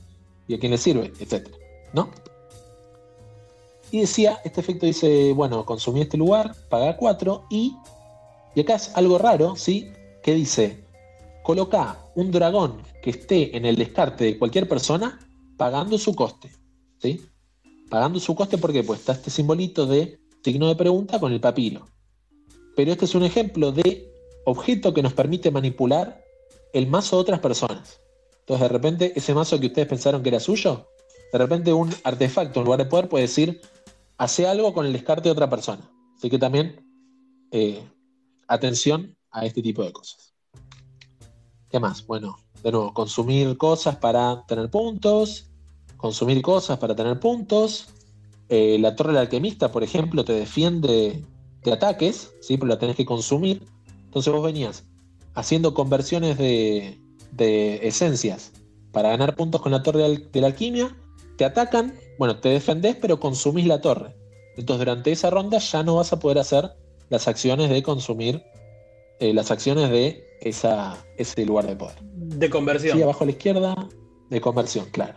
[0.46, 1.48] Y a quién le sirve, etc.
[1.94, 2.10] ¿No?
[3.90, 7.74] Y decía, este efecto dice, bueno, consumí este lugar, paga 4 y...
[8.56, 9.90] Y acá es algo raro, ¿sí?
[10.24, 10.84] Que dice,
[11.42, 15.20] coloca un dragón que esté en el descarte de cualquier persona
[15.56, 16.50] pagando su coste.
[16.98, 17.20] ¿Sí?
[17.90, 21.86] Pagando su coste porque pues está este simbolito de signo de pregunta con el papiro.
[22.74, 24.10] Pero este es un ejemplo de
[24.46, 26.24] objeto que nos permite manipular
[26.72, 28.00] el mazo de otras personas.
[28.40, 30.88] Entonces de repente ese mazo que ustedes pensaron que era suyo,
[31.32, 33.60] de repente un artefacto en lugar de poder puede decir,
[34.16, 35.82] hace algo con el descarte de otra persona.
[36.16, 36.84] Así que también
[37.50, 37.82] eh,
[38.48, 40.32] atención a este tipo de cosas.
[41.68, 42.06] ¿Qué más?
[42.06, 45.50] Bueno, de nuevo, consumir cosas para tener puntos,
[45.98, 47.88] consumir cosas para tener puntos.
[48.48, 51.24] Eh, la torre del alquimista, por ejemplo, te defiende
[51.62, 52.56] de ataques, ¿sí?
[52.56, 53.66] pero la tenés que consumir.
[54.04, 54.84] Entonces vos venías
[55.34, 57.00] haciendo conversiones de,
[57.82, 58.52] esencias
[58.92, 60.96] para ganar puntos con la torre de la alquimia,
[61.36, 64.14] te atacan, bueno, te defendés, pero consumís la torre.
[64.56, 66.70] Entonces durante esa ronda ya no vas a poder hacer
[67.08, 68.44] las acciones de consumir,
[69.20, 71.96] eh, las acciones de esa, ese lugar de poder.
[72.02, 72.96] De conversión.
[72.96, 73.88] Sí, abajo a la izquierda,
[74.30, 75.14] de conversión, claro.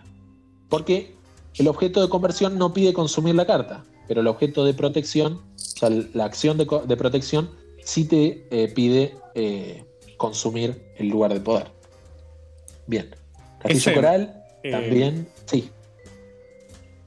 [0.70, 1.16] Porque
[1.56, 5.58] el objeto de conversión no pide consumir la carta, pero el objeto de protección, o
[5.58, 7.52] sea, la acción de, protección,
[7.84, 9.84] sí te eh, pide eh,
[10.18, 11.68] consumir el lugar de poder.
[12.86, 13.16] Bien.
[13.60, 15.70] Castillo Coral, también, sí.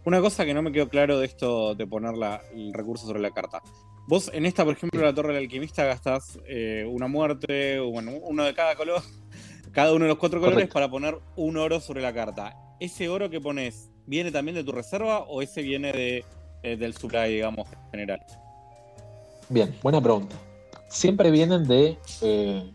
[0.04, 2.14] Una cosa que no me quedó claro de esto de poner
[2.54, 3.62] el recurso sobre la carta.
[4.10, 8.42] Vos en esta, por ejemplo, la Torre del Alquimista gastás eh, una muerte, bueno, uno
[8.42, 9.02] de cada color,
[9.72, 12.56] cada uno de los cuatro colores para poner un oro sobre la carta.
[12.80, 16.24] ¿Ese oro que pones viene también de tu reserva o ese viene de,
[16.64, 18.20] eh, del supply, digamos, general?
[19.48, 20.34] Bien, buena pregunta.
[20.88, 22.68] Siempre vienen de eh,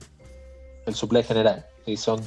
[0.85, 1.65] el supply general.
[1.85, 2.21] Y son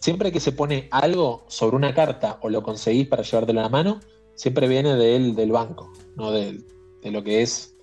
[0.00, 3.68] siempre que se pone algo sobre una carta o lo conseguís para llevártelo a la
[3.68, 4.00] mano,
[4.36, 6.64] siempre viene del, del banco, no de,
[7.02, 7.74] lo que es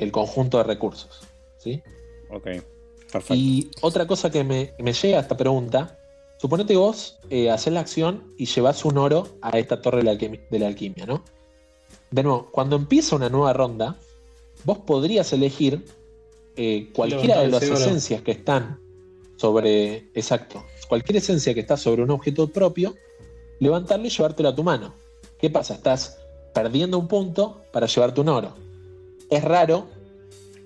[0.00, 1.20] el conjunto de recursos.
[1.58, 1.82] ¿sí?
[2.30, 2.44] Ok,
[3.12, 3.34] perfecto.
[3.34, 5.98] Y otra cosa que me, llega a esta pregunta,
[6.38, 10.10] suponete vos eh, haces la acción y llevas un oro a esta torre de la,
[10.12, 11.22] alquimia, de la alquimia, ¿no?
[12.10, 13.96] De nuevo, cuando empieza una nueva ronda,
[14.64, 15.84] vos podrías elegir
[16.56, 18.80] eh, cualquiera de las esencias que están
[19.36, 22.94] sobre, exacto, cualquier esencia que está sobre un objeto propio,
[23.60, 24.94] levantarlo y llevártelo a tu mano.
[25.38, 25.74] ¿Qué pasa?
[25.74, 26.18] Estás
[26.52, 28.54] perdiendo un punto para llevarte un oro.
[29.30, 29.86] Es raro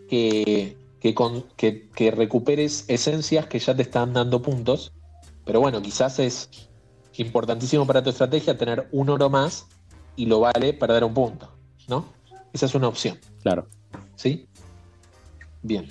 [0.09, 4.93] que, que, recuperes esencias que ya te están dando puntos,
[5.45, 6.49] pero bueno, quizás es
[7.17, 9.67] importantísimo para tu estrategia tener un oro más
[10.17, 11.53] y lo vale perder un punto,
[11.89, 12.07] ¿no?
[12.53, 13.19] Esa es una opción.
[13.43, 13.67] Claro.
[14.15, 14.49] ¿Sí?
[15.63, 15.89] Bien.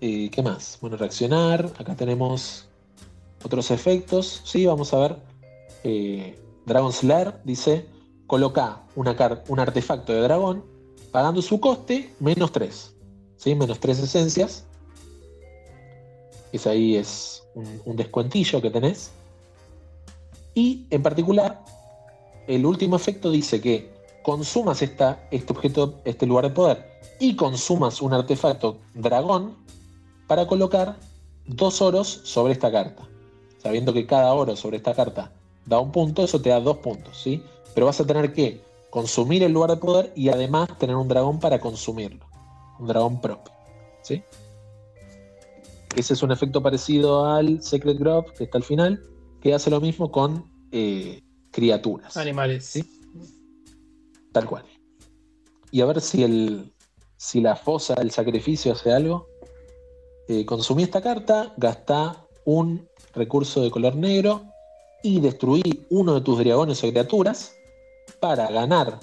[0.00, 0.78] Eh, ¿Qué más?
[0.80, 1.72] Bueno, reaccionar.
[1.78, 2.68] Acá tenemos
[3.42, 4.42] otros efectos.
[4.44, 5.16] Sí, vamos a ver.
[5.82, 7.86] Eh, Dragon Slayer dice,
[8.26, 9.16] coloca una
[9.48, 10.73] un artefacto de dragón
[11.14, 12.92] pagando su coste menos 3.
[13.36, 13.54] ¿sí?
[13.54, 14.64] Menos 3 esencias.
[16.50, 19.12] Ese ahí es un, descuentillo que tenés.
[20.54, 21.64] Y en particular,
[22.48, 23.94] el último efecto dice que
[24.24, 26.84] consumas esta, este objeto, este lugar de poder,
[27.20, 29.54] y consumas un artefacto dragón
[30.26, 30.96] para colocar
[31.46, 33.08] dos oros sobre esta carta.
[33.62, 35.30] Sabiendo que cada oro sobre esta carta
[35.64, 37.40] da un punto, eso te da dos puntos, ¿sí?
[37.72, 41.40] Pero vas a tener que consumir el lugar de poder y además tener un dragón
[41.40, 42.24] para consumirlo.
[42.78, 43.52] Un dragón propio,
[44.02, 44.22] ¿sí?
[45.96, 49.04] Ese es un efecto parecido al Secret Grove, que está al final,
[49.40, 51.20] que hace lo mismo con eh,
[51.50, 52.16] criaturas.
[52.16, 52.66] Animales.
[52.66, 52.84] ¿sí?
[54.30, 54.64] Tal cual.
[55.72, 56.72] Y a ver si, el,
[57.16, 59.26] si la fosa del sacrificio hace algo.
[60.28, 64.44] Eh, consumí esta carta, gasta un recurso de color negro
[65.02, 67.56] y destruí uno de tus dragones o criaturas
[68.24, 69.00] para ganar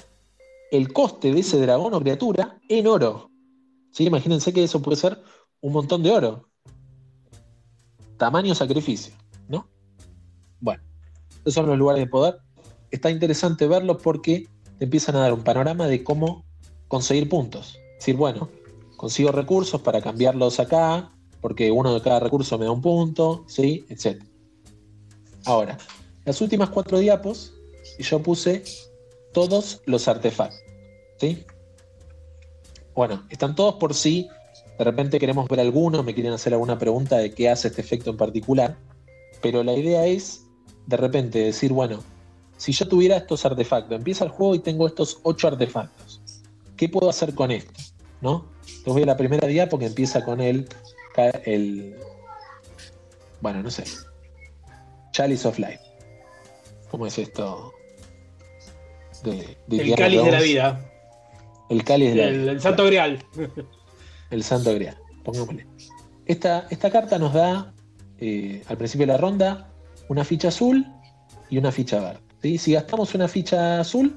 [0.72, 3.30] el coste de ese dragón o criatura en oro.
[3.92, 4.06] ¿Sí?
[4.06, 5.22] Imagínense que eso puede ser
[5.60, 6.50] un montón de oro.
[8.18, 9.14] Tamaño sacrificio,
[9.48, 9.70] ¿no?
[10.60, 10.82] Bueno,
[11.42, 12.40] esos son los lugares de poder.
[12.90, 14.48] Está interesante verlo porque
[14.80, 16.44] te empiezan a dar un panorama de cómo
[16.88, 17.76] conseguir puntos.
[17.76, 18.50] Es decir, bueno,
[18.98, 21.12] consigo recursos para cambiarlos acá,
[21.42, 23.86] porque uno de cada recurso me da un punto, ¿sí?
[23.88, 24.20] Etc.
[25.46, 25.78] Ahora,
[26.26, 27.54] las últimas cuatro diapos,
[28.00, 28.64] yo puse
[29.34, 30.62] todos los artefactos.
[31.18, 31.46] ¿Sí?
[32.94, 34.30] Bueno, están todos por sí.
[34.78, 38.10] De repente queremos ver alguno, me quieren hacer alguna pregunta de qué hace este efecto
[38.10, 38.78] en particular.
[39.42, 40.46] Pero la idea es,
[40.88, 42.04] de repente, decir, bueno,
[42.58, 46.22] si yo tuviera estos artefactos, empieza el juego y tengo estos ocho artefactos.
[46.78, 47.80] ¿Qué puedo hacer con esto?
[48.22, 48.46] ¿No?
[48.62, 50.68] Entonces voy a la primera diapo que empieza con el,
[51.46, 51.96] el
[53.42, 53.84] bueno, no sé.
[55.12, 55.80] Chalice of Life.
[56.90, 57.74] ¿Cómo es esto?
[59.26, 60.92] El cáliz de la vida.
[61.70, 62.52] El cáliz de la vida.
[62.52, 63.20] El Santo Grial.
[64.32, 65.68] El Santo Grial, pongámosle.
[66.26, 67.74] Esta, esta carta nos da,
[68.20, 69.70] eh, al principio de la ronda,
[70.08, 70.86] una ficha azul
[71.50, 72.58] y una ficha verde.
[72.58, 74.16] Si gastamos una ficha azul,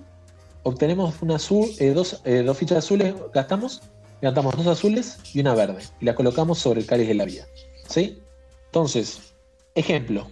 [0.62, 3.82] obtenemos una azul, eh, dos, eh, dos, fichas azules, gastamos,
[4.22, 5.82] gastamos dos azules y una verde.
[6.00, 7.46] Y la colocamos sobre el cáliz de la vida.
[7.88, 8.20] ¿sí?
[8.66, 9.34] Entonces,
[9.74, 10.28] ejemplo.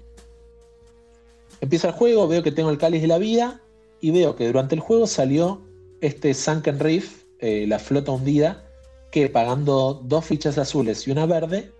[1.61, 3.61] Empieza el juego, veo que tengo el cáliz de la vida
[4.03, 5.63] y veo que durante el juego salió
[6.01, 8.69] este Sunken Reef, eh, la flota hundida,
[9.13, 11.71] que pagando dos fichas azules y una verde,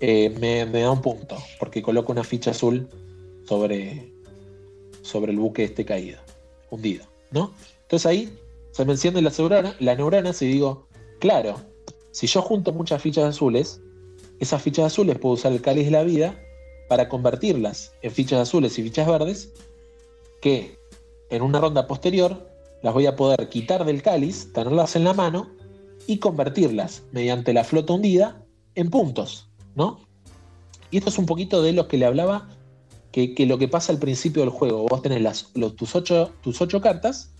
[0.00, 2.88] eh, me, da un punto, porque coloco una ficha azul
[3.46, 4.10] sobre,
[5.02, 6.18] sobre el buque este caído,
[6.70, 7.52] hundido, ¿no?
[7.82, 8.38] Entonces ahí
[8.70, 10.86] se me enciende la neurona, la neurona y digo,
[11.20, 11.60] claro,
[12.10, 13.82] si yo junto muchas fichas azules,
[14.40, 16.40] esas fichas azules puedo usar el cáliz de la vida
[16.88, 19.52] para convertirlas en fichas azules y fichas verdes,
[20.40, 20.78] que
[21.30, 22.50] en una ronda posterior
[22.82, 25.48] las voy a poder quitar del cáliz, tenerlas en la mano
[26.06, 28.42] y convertirlas mediante la flota hundida
[28.74, 30.00] en puntos, ¿no?
[30.90, 32.48] Y esto es un poquito de lo que le hablaba,
[33.10, 34.86] que, lo que pasa al principio del juego.
[34.86, 37.30] Vos tenés las, tus, ocho, tus ocho cartas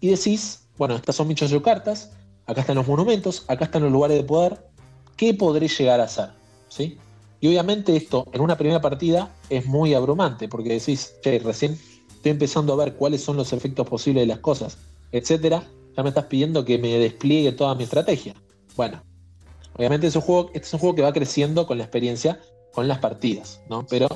[0.00, 2.12] y decís, bueno, estas son mis ocho cartas,
[2.46, 4.68] acá están los monumentos, acá están los lugares de poder,
[5.16, 6.30] ¿qué podré llegar a hacer?
[6.68, 6.98] ¿Sí?
[7.40, 11.78] Y obviamente esto en una primera partida es muy abrumante, porque decís, che, recién
[12.30, 14.78] empezando a ver cuáles son los efectos posibles de las cosas,
[15.12, 15.64] etcétera,
[15.96, 18.34] ya me estás pidiendo que me despliegue toda mi estrategia.
[18.76, 19.02] Bueno,
[19.74, 22.40] obviamente es un juego, este es un juego que va creciendo con la experiencia,
[22.72, 23.86] con las partidas, ¿no?
[23.86, 24.08] Pero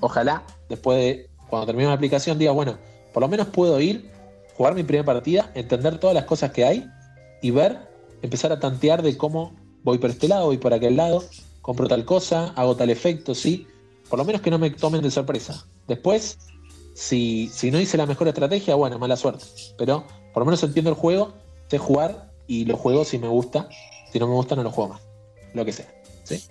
[0.00, 2.78] ojalá después de, cuando termine la aplicación, diga, bueno,
[3.12, 4.10] por lo menos puedo ir,
[4.56, 6.86] jugar mi primera partida, entender todas las cosas que hay
[7.42, 7.78] y ver,
[8.22, 11.24] empezar a tantear de cómo voy por este lado, voy por aquel lado,
[11.62, 13.66] compro tal cosa, hago tal efecto, sí.
[14.08, 15.64] Por lo menos que no me tomen de sorpresa.
[15.86, 16.38] Después,
[17.00, 19.46] si, si no hice la mejor estrategia, bueno, mala suerte.
[19.78, 21.32] Pero por lo menos entiendo el juego,
[21.70, 23.70] sé jugar y lo juego si me gusta.
[24.12, 25.02] Si no me gusta, no lo juego más.
[25.54, 25.90] Lo que sea.
[26.24, 26.44] ¿sí?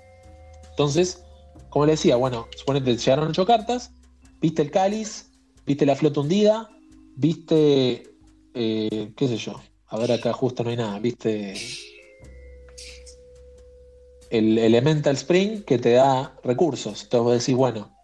[0.72, 1.24] Entonces,
[1.70, 3.92] como le decía, bueno, suponete llegaron ocho cartas,
[4.42, 5.30] viste el cáliz,
[5.68, 6.68] viste la flota hundida,
[7.16, 8.12] viste,
[8.56, 11.54] eh, qué sé yo, a ver acá justo no hay nada, viste
[14.32, 17.04] el Elemental Spring que te da recursos.
[17.04, 17.99] Entonces vos decís, bueno,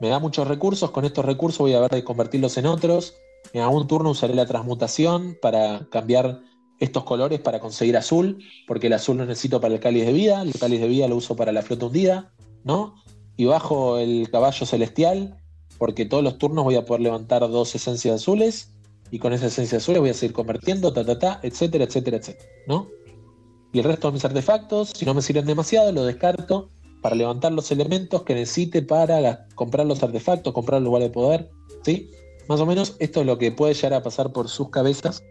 [0.00, 3.14] me da muchos recursos, con estos recursos voy a ver de convertirlos en otros.
[3.52, 6.40] En algún turno usaré la transmutación para cambiar
[6.78, 10.42] estos colores para conseguir azul, porque el azul lo necesito para el cáliz de vida,
[10.42, 12.32] el cáliz de vida lo uso para la flota hundida,
[12.64, 12.94] ¿no?
[13.36, 15.38] Y bajo el caballo celestial,
[15.78, 18.74] porque todos los turnos voy a poder levantar dos esencias azules,
[19.10, 22.88] y con esa esencia azul voy a seguir convirtiendo, ta, etcétera, etcétera, etcétera, ¿no?
[23.72, 26.70] Y el resto de mis artefactos, si no me sirven demasiado, lo descarto
[27.06, 31.48] para levantar los elementos que necesite para comprar los artefactos, comprar el lugar de poder.
[31.84, 32.10] ¿sí?
[32.48, 35.22] Más o menos esto es lo que puede llegar a pasar por sus cabezas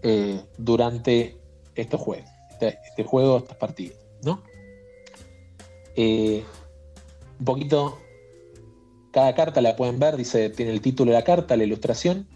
[0.00, 1.36] eh, durante
[1.74, 3.98] estos juegos, este, este, juego, estas partidas.
[4.24, 4.42] ¿no?
[5.94, 6.42] Eh,
[7.38, 7.98] un poquito,
[9.10, 12.28] cada carta la pueden ver, dice, tiene el título de la carta, la ilustración.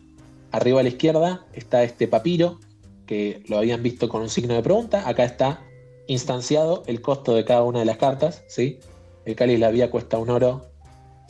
[0.53, 2.61] Arriba a la izquierda está este papiro,
[3.07, 5.09] que lo habían visto con un signo de pregunta.
[5.09, 5.64] Acá está
[6.07, 8.44] instanciado el costo de cada una de las cartas.
[8.48, 8.78] ¿sí?
[9.24, 10.66] El cáliz la vía cuesta un oro,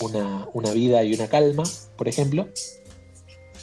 [0.01, 1.64] una, una, vida y una calma,
[1.97, 2.49] por ejemplo.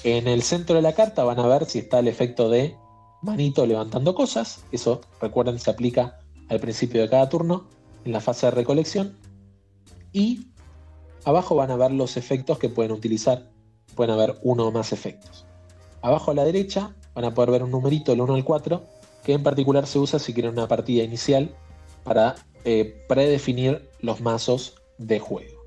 [0.03, 2.75] En el centro de la carta van a ver si está el efecto de
[3.21, 4.63] manito levantando cosas.
[4.71, 7.67] Eso, recuerden, se aplica al principio de cada turno,
[8.03, 9.17] en la fase de recolección.
[10.11, 10.47] Y
[11.23, 13.49] abajo van a ver los efectos que pueden utilizar.
[13.95, 15.45] Pueden haber uno o más efectos.
[16.01, 18.83] Abajo a la derecha van a poder ver un numerito del 1 al 4,
[19.23, 21.55] que en particular se usa si quieren una partida inicial
[22.03, 25.65] para eh, predefinir los mazos de juego.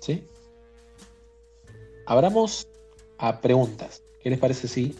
[0.00, 0.24] ¿sí?
[2.06, 2.68] Abramos
[3.18, 4.02] a preguntas.
[4.22, 4.94] ¿Qué les parece si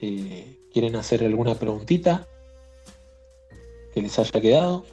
[0.00, 2.26] eh, quieren hacer alguna preguntita
[3.92, 4.84] que les haya quedado?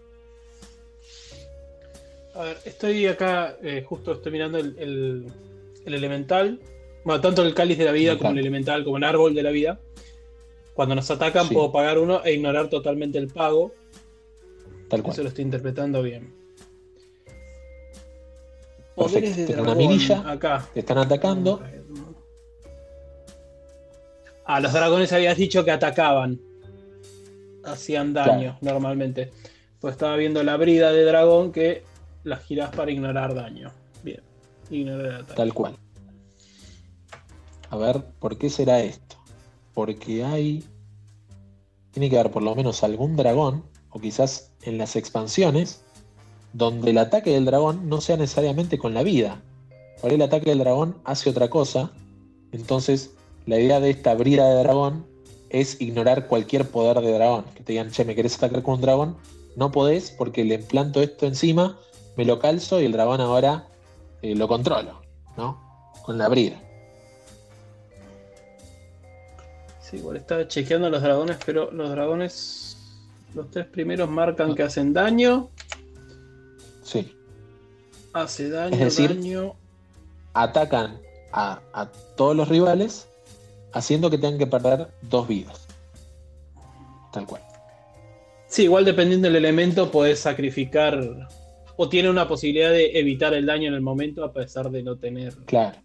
[2.35, 5.31] A ver, estoy acá, eh, justo estoy mirando el,
[5.85, 6.59] elemental.
[7.03, 9.51] Bueno, tanto el cáliz de la vida como el elemental, como el árbol de la
[9.51, 9.79] vida.
[10.73, 13.73] Cuando nos atacan puedo pagar uno e ignorar totalmente el pago.
[14.89, 15.13] Tal cual.
[15.13, 16.33] Eso lo estoy interpretando bien.
[18.95, 19.61] Perfecto.
[19.61, 20.29] una mirilla.
[20.29, 20.67] Acá.
[20.73, 21.61] Te están atacando.
[24.45, 26.39] Ah, los dragones habías dicho que atacaban.
[27.63, 29.31] Hacían daño normalmente.
[29.79, 31.83] Pues estaba viendo la brida de dragón que
[32.23, 33.71] la girás para ignorar daño.
[34.03, 34.21] Bien.
[34.69, 35.33] Ignorar el ataque.
[35.35, 35.75] Tal cual.
[37.69, 39.12] A ver, ¿por qué será esto?
[39.73, 40.63] Porque hay.
[41.91, 45.81] Tiene que haber por lo menos algún dragón, o quizás en las expansiones,
[46.53, 49.41] donde el ataque del dragón no sea necesariamente con la vida.
[50.01, 51.91] Por ahí el ataque del dragón hace otra cosa.
[52.51, 53.11] Entonces,
[53.45, 55.05] la idea de esta brida de dragón
[55.49, 57.45] es ignorar cualquier poder de dragón.
[57.55, 59.17] Que te digan, che, ¿me querés atacar con un dragón?
[59.55, 61.77] No podés porque le implanto esto encima,
[62.17, 63.67] me lo calzo y el dragón ahora
[64.21, 65.01] eh, lo controlo,
[65.37, 65.59] ¿no?
[66.03, 66.59] Con la brida.
[69.93, 72.77] Sí, igual estaba chequeando los dragones, pero los dragones,
[73.35, 75.51] los tres primeros marcan que hacen daño.
[76.81, 77.15] Sí.
[78.11, 79.53] Hace daño, Es decir, daño.
[80.33, 80.99] Atacan
[81.31, 83.07] a, a todos los rivales,
[83.71, 85.67] haciendo que tengan que perder dos vidas.
[87.11, 87.43] Tal cual.
[88.47, 91.27] Sí, igual dependiendo del elemento, podés sacrificar.
[91.75, 94.95] O tiene una posibilidad de evitar el daño en el momento, a pesar de no
[94.95, 95.35] tener.
[95.45, 95.77] Claro.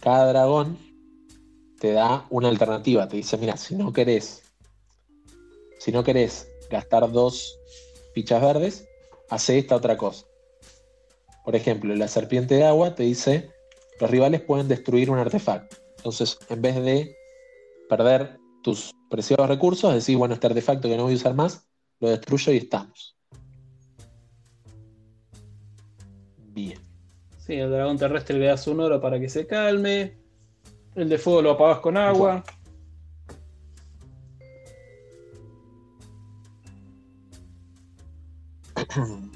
[0.00, 0.78] Cada dragón
[1.78, 3.08] te da una alternativa.
[3.08, 4.42] Te dice, mira, si no querés.
[5.78, 7.58] Si no querés gastar dos
[8.14, 8.88] fichas verdes,
[9.30, 10.26] hace esta otra cosa.
[11.44, 13.50] Por ejemplo, la serpiente de agua te dice,
[14.00, 15.76] los rivales pueden destruir un artefacto.
[15.96, 17.16] Entonces, en vez de
[17.88, 21.66] perder tus preciados recursos, decís, bueno, este artefacto que no voy a usar más,
[22.00, 23.16] lo destruyo y estamos.
[26.48, 26.78] Bien.
[27.38, 30.27] Sí, el dragón terrestre le das un oro para que se calme.
[30.98, 32.42] El de fuego lo apagas con agua.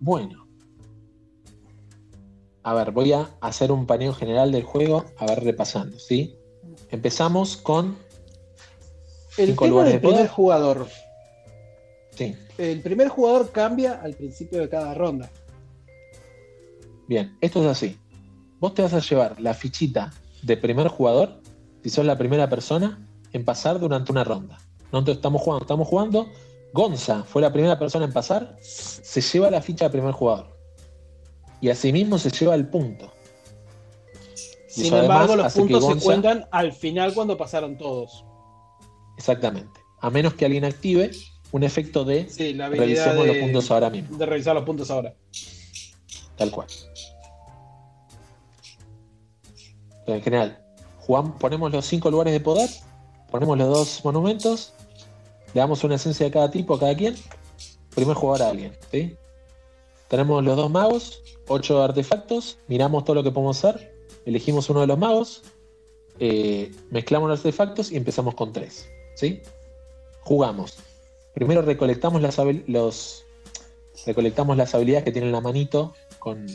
[0.00, 0.48] Bueno.
[2.64, 6.34] A ver, voy a hacer un paneo general del juego, a ver, repasando, ¿sí?
[6.90, 7.96] Empezamos con
[9.36, 10.28] El Cinco tema del de primer poder.
[10.30, 10.88] jugador.
[12.16, 15.30] Sí, El primer jugador cambia al principio de cada ronda.
[17.06, 17.96] bien, esto es así.
[18.58, 21.40] Vos te vas a llevar la fichita de primer jugador,
[21.82, 24.58] si sos la primera persona, en pasar durante una ronda.
[24.92, 26.28] Nosotros estamos jugando, estamos jugando.
[26.74, 30.56] Gonza fue la primera persona en pasar, se lleva la ficha de primer jugador.
[31.60, 33.12] Y asimismo se lleva el punto.
[34.66, 38.24] Sin eso embargo, además los puntos se cuentan al final cuando pasaron todos.
[39.18, 39.80] Exactamente.
[40.00, 41.10] A menos que alguien active
[41.52, 44.16] un efecto de Sí, la habilidad revisemos de, los puntos ahora mismo.
[44.16, 45.14] de revisar los puntos ahora.
[46.36, 46.66] Tal cual.
[50.06, 50.62] En general,
[51.38, 52.68] ponemos los cinco lugares de poder,
[53.30, 54.72] ponemos los dos monumentos,
[55.54, 57.14] le damos una esencia de cada tipo a cada quien,
[57.94, 58.72] primer jugador a alguien.
[58.90, 59.16] ¿sí?
[60.08, 63.94] Tenemos los dos magos, ocho artefactos, miramos todo lo que podemos hacer,
[64.26, 65.42] elegimos uno de los magos,
[66.18, 68.88] eh, mezclamos los artefactos y empezamos con tres.
[69.14, 69.40] ¿sí?
[70.20, 70.78] Jugamos.
[71.34, 73.24] Primero recolectamos las, los,
[74.06, 76.46] recolectamos las habilidades que tiene en la manito con,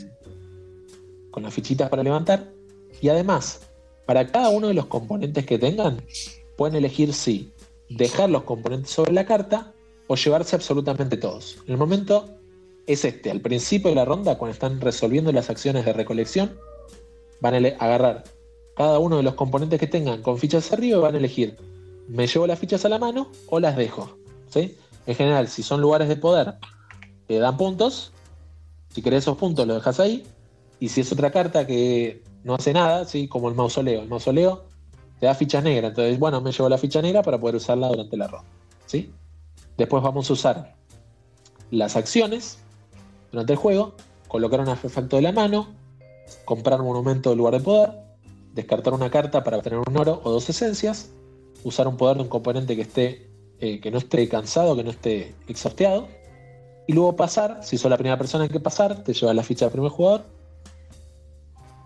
[1.30, 2.57] con las fichitas para levantar.
[3.00, 3.60] Y además,
[4.06, 6.02] para cada uno de los componentes que tengan,
[6.56, 7.52] pueden elegir si
[7.88, 9.72] dejar los componentes sobre la carta
[10.06, 11.58] o llevarse absolutamente todos.
[11.66, 12.38] El momento
[12.86, 16.58] es este, al principio de la ronda, cuando están resolviendo las acciones de recolección,
[17.40, 18.24] van a agarrar
[18.76, 21.56] cada uno de los componentes que tengan con fichas arriba y van a elegir,
[22.08, 24.16] me llevo las fichas a la mano o las dejo.
[24.48, 24.76] ¿sí?
[25.06, 26.54] En general, si son lugares de poder,
[27.26, 28.12] te dan puntos.
[28.94, 30.24] Si querés esos puntos, lo dejas ahí.
[30.80, 33.28] Y si es otra carta que no hace nada, ¿sí?
[33.28, 34.02] como el mausoleo.
[34.02, 34.64] El mausoleo
[35.20, 35.90] te da fichas negras.
[35.90, 38.48] Entonces, bueno, me llevo la ficha negra para poder usarla durante la ronda.
[38.86, 39.12] ¿sí?
[39.76, 40.74] Después vamos a usar
[41.70, 42.58] las acciones
[43.32, 43.94] durante el juego.
[44.28, 45.68] Colocar un artefacto de la mano.
[46.44, 47.92] Comprar monumento del lugar de poder.
[48.54, 51.10] Descartar una carta para obtener un oro o dos esencias.
[51.64, 53.28] Usar un poder de un componente que esté
[53.60, 56.06] eh, que no esté cansado, que no esté exhausteado.
[56.86, 59.64] Y luego pasar, si sos la primera persona en que pasar, te llevas la ficha
[59.64, 60.24] del primer jugador.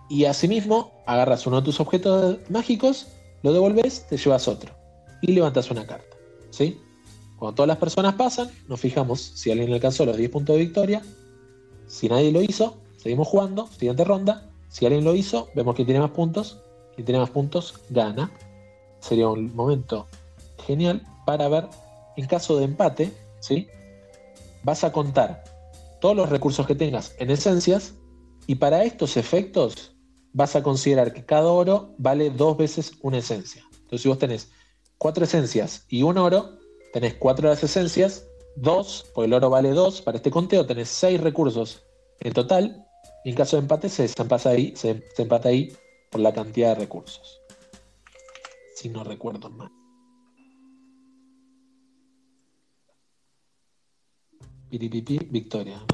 [0.09, 3.09] Y asimismo, agarras uno de tus objetos mágicos,
[3.43, 4.75] lo devolves, te llevas otro.
[5.23, 6.17] Y levantas una carta.
[6.51, 6.81] ¿sí?
[7.39, 11.03] Cuando todas las personas pasan, nos fijamos si alguien alcanzó los 10 puntos de victoria.
[11.87, 13.67] Si nadie lo hizo, seguimos jugando.
[13.69, 14.51] Siguiente ronda.
[14.69, 16.59] Si alguien lo hizo, vemos quién tiene más puntos.
[16.95, 18.33] Quien tiene más puntos, gana.
[19.01, 20.07] Sería un momento
[20.67, 21.69] genial para ver,
[22.17, 23.69] en caso de empate, ¿sí?
[24.63, 25.45] vas a contar
[26.01, 27.95] todos los recursos que tengas en esencias
[28.47, 29.92] y para estos efectos
[30.33, 33.63] vas a considerar que cada oro vale dos veces una esencia.
[33.73, 34.51] Entonces si vos tenés
[34.99, 36.59] cuatro esencias y un oro,
[36.93, 38.27] tenés cuatro de las esencias,
[38.57, 41.85] dos, porque el oro vale dos, para este conteo tenés seis recursos
[42.21, 42.87] en total,
[43.25, 44.07] y en caso de empate se
[44.49, 45.73] ahí, se, empata ahí
[46.11, 47.41] por la cantidad de recursos.
[48.75, 49.71] Si no recuerdo mal.
[54.71, 55.85] Piripipi, victoria.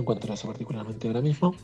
[0.00, 1.54] No encuentro eso particularmente ahora mismo.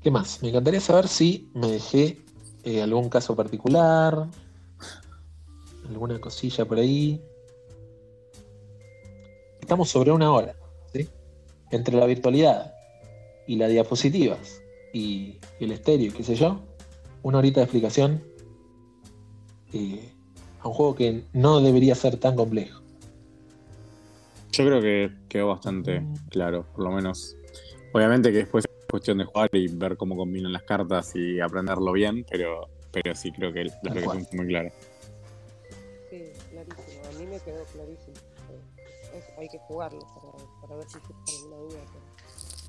[0.00, 0.40] ¿Qué más?
[0.42, 2.24] Me encantaría saber si me dejé
[2.62, 4.28] eh, algún caso particular,
[5.88, 7.20] alguna cosilla por ahí.
[9.60, 10.54] Estamos sobre una hora,
[10.92, 11.08] ¿sí?
[11.72, 12.72] Entre la virtualidad
[13.48, 14.62] y las diapositivas
[14.92, 16.60] y el estéreo, qué sé yo,
[17.24, 18.22] una horita de explicación
[19.72, 20.12] eh,
[20.60, 22.83] a un juego que no debería ser tan complejo.
[24.56, 27.36] Yo creo que quedó bastante claro, por lo menos.
[27.92, 31.90] Obviamente que después es cuestión de jugar y ver cómo combinan las cartas y aprenderlo
[31.92, 34.70] bien, pero, pero sí creo que la fue muy clara.
[36.10, 37.02] Sí, clarísimo.
[37.04, 38.14] A mí me quedó clarísimo.
[38.50, 41.80] Eh, es- hay que jugarlo para, para ver si surge alguna duda.
[41.92, 42.04] Pero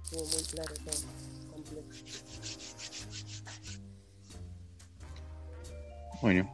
[0.04, 1.54] estuvo muy claro todo.
[1.54, 2.96] Completo.
[6.22, 6.50] Bueno,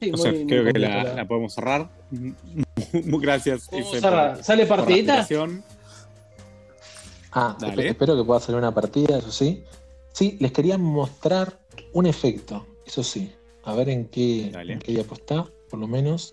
[0.00, 1.90] Sí, o sea, muy- muy creo que la, podemos cerrar.
[2.92, 3.68] Gracias.
[4.42, 5.26] ¿Sale partidita?
[7.32, 7.88] Ah, Dale.
[7.88, 9.64] espero que pueda salir una partida, eso sí.
[10.12, 11.60] Sí, les quería mostrar
[11.92, 13.32] un efecto, eso sí.
[13.64, 14.72] A ver en qué, Dale.
[14.74, 16.32] en qué diapo está, por lo menos.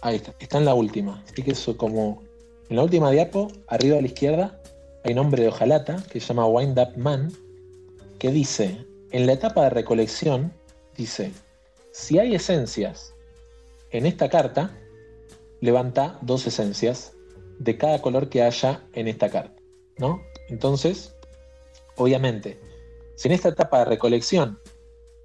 [0.00, 1.22] Ahí está, está en la última.
[1.30, 2.22] Así que eso como.
[2.70, 4.60] En la última diapo, arriba a la izquierda,
[5.04, 7.30] hay un hombre de hojalata que se llama Wind Up Man,
[8.24, 10.50] que dice, en la etapa de recolección,
[10.96, 11.30] dice,
[11.92, 13.14] si hay esencias
[13.90, 14.80] en esta carta,
[15.60, 17.12] levanta dos esencias
[17.58, 19.60] de cada color que haya en esta carta,
[19.98, 20.22] ¿no?
[20.48, 21.14] Entonces,
[21.96, 22.58] obviamente,
[23.14, 24.58] si en esta etapa de recolección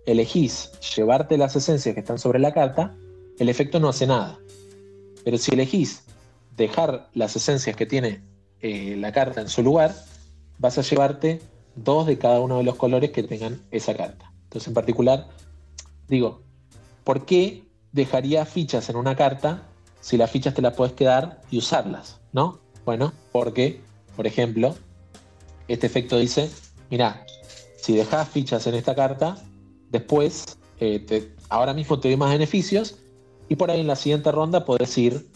[0.05, 2.97] elegís llevarte las esencias que están sobre la carta,
[3.37, 4.41] el efecto no hace nada.
[5.23, 6.03] Pero si elegís
[6.57, 8.21] dejar las esencias que tiene
[8.59, 9.95] eh, la carta en su lugar,
[10.57, 11.39] vas a llevarte
[11.83, 14.31] dos de cada uno de los colores que tengan esa carta.
[14.43, 15.27] Entonces, en particular,
[16.07, 16.41] digo,
[17.03, 19.67] ¿por qué dejaría fichas en una carta
[20.01, 22.19] si las fichas te las puedes quedar y usarlas?
[22.33, 22.59] ¿No?
[22.85, 23.81] Bueno, porque,
[24.15, 24.75] por ejemplo,
[25.67, 26.49] este efecto dice,
[26.89, 27.25] mira,
[27.77, 29.37] si dejas fichas en esta carta,
[29.89, 32.97] después, eh, ahora mismo te doy más beneficios
[33.47, 35.29] y por ahí en la siguiente ronda podés ir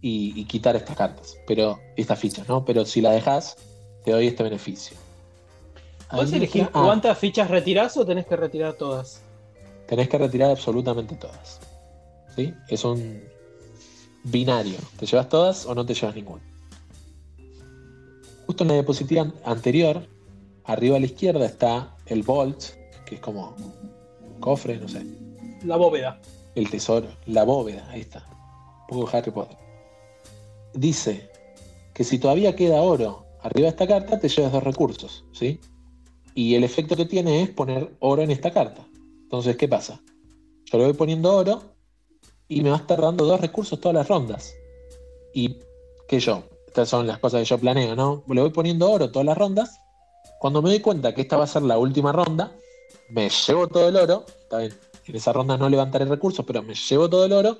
[0.00, 2.64] y, y quitar estas cartas, pero estas fichas, ¿no?
[2.64, 3.56] Pero si la dejas,
[4.04, 4.96] te doy este beneficio.
[6.10, 6.68] ¿Podés Ahí elegir.
[6.72, 9.22] Ah, cuántas fichas retirás o tenés que retirar todas?
[9.86, 11.60] tenés que retirar absolutamente todas.
[12.36, 12.52] ¿Sí?
[12.68, 13.22] Es un
[14.22, 14.76] binario.
[14.98, 16.42] ¿Te llevas todas o no te llevas ninguna?
[18.46, 20.06] Justo en la diapositiva an- anterior,
[20.64, 22.62] arriba a la izquierda está el Vault,
[23.06, 23.56] que es como
[24.40, 25.04] cofre, no sé,
[25.64, 26.20] La bóveda.
[26.54, 28.24] el tesoro, la bóveda, ahí está.
[28.90, 29.56] Un poco Harry Potter.
[30.74, 31.30] Dice
[31.94, 35.60] que si todavía queda oro arriba de esta carta, te llevas dos recursos, ¿sí?
[36.38, 38.86] Y el efecto que tiene es poner oro en esta carta.
[39.24, 40.00] Entonces, ¿qué pasa?
[40.66, 41.60] Yo le voy poniendo oro
[42.46, 44.54] y me va a estar dando dos recursos todas las rondas.
[45.34, 45.56] Y
[46.06, 48.22] que yo, estas son las cosas que yo planeo, ¿no?
[48.28, 49.80] Le voy poniendo oro todas las rondas.
[50.38, 52.52] Cuando me doy cuenta que esta va a ser la última ronda,
[53.10, 54.24] me llevo todo el oro.
[54.28, 54.74] Está bien,
[55.06, 57.58] en esa ronda no levantaré recursos, pero me llevo todo el oro.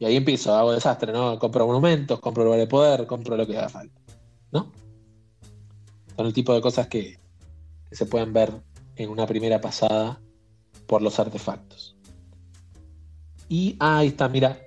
[0.00, 1.38] Y ahí empiezo, hago desastre, ¿no?
[1.38, 4.00] Compro monumentos, compro lugar de poder, compro lo que haga falta.
[4.50, 4.72] ¿No?
[6.16, 7.16] Son el tipo de cosas que,
[7.90, 8.52] que se pueden ver
[8.96, 10.20] en una primera pasada
[10.86, 11.96] por los artefactos.
[13.48, 14.60] Y ah, ahí está, mira.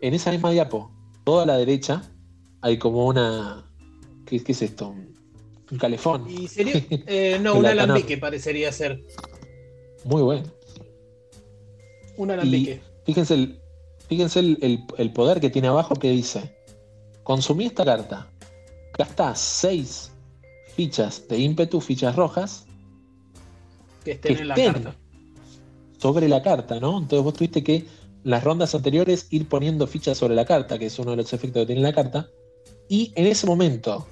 [0.00, 0.90] En esa misma diapo,
[1.24, 2.02] toda a la derecha,
[2.62, 3.68] hay como una.
[4.24, 4.94] ¿Qué, qué es esto?
[5.70, 6.28] Un, calefón.
[6.30, 6.74] ¿Y sería?
[7.06, 9.02] Eh, no, un alambique parecería ser.
[10.04, 10.44] Muy bueno.
[12.16, 12.80] Un Y alambique.
[13.04, 13.60] fíjense, el,
[14.08, 16.56] fíjense el, el- el poder que tiene abajo que dice:
[17.24, 18.30] Consumí esta carta,
[18.96, 20.12] gasta 6
[20.78, 22.64] fichas de ímpetu, fichas rojas,
[24.04, 24.96] Que estén que en la estén carta.
[25.98, 26.98] sobre la carta, ¿no?
[26.98, 27.84] Entonces vos tuviste que
[28.22, 31.62] las rondas anteriores ir poniendo fichas sobre la carta, que es uno de los efectos
[31.62, 32.28] que tiene la carta,
[32.88, 34.06] y en ese momento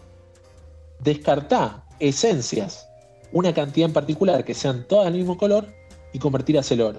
[1.04, 2.88] descartá esencias,
[3.30, 5.72] una cantidad en particular que sean todas del mismo color
[6.12, 6.98] y convertirlas el oro,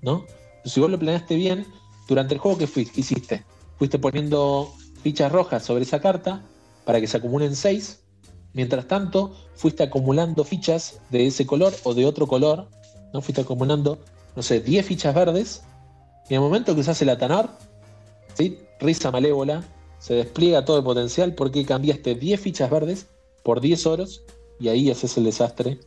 [0.00, 0.24] ¿no?
[0.64, 1.66] Si vos lo planeaste bien,
[2.08, 3.44] durante el juego que fuiste, hiciste,
[3.76, 6.40] fuiste poniendo fichas rojas sobre esa carta
[6.86, 8.00] para que se acumulen 6.
[8.54, 12.68] Mientras tanto, fuiste acumulando fichas de ese color o de otro color,
[13.12, 13.20] ¿no?
[13.20, 13.98] Fuiste acumulando,
[14.34, 15.62] no sé, 10 fichas verdes.
[16.28, 17.50] Y en el momento que usás el Atanor,
[18.34, 18.58] ¿sí?
[18.80, 19.64] Risa malévola,
[19.98, 23.06] se despliega todo el potencial porque cambiaste 10 fichas verdes
[23.42, 24.22] por 10 oros
[24.60, 25.78] y ahí haces el desastre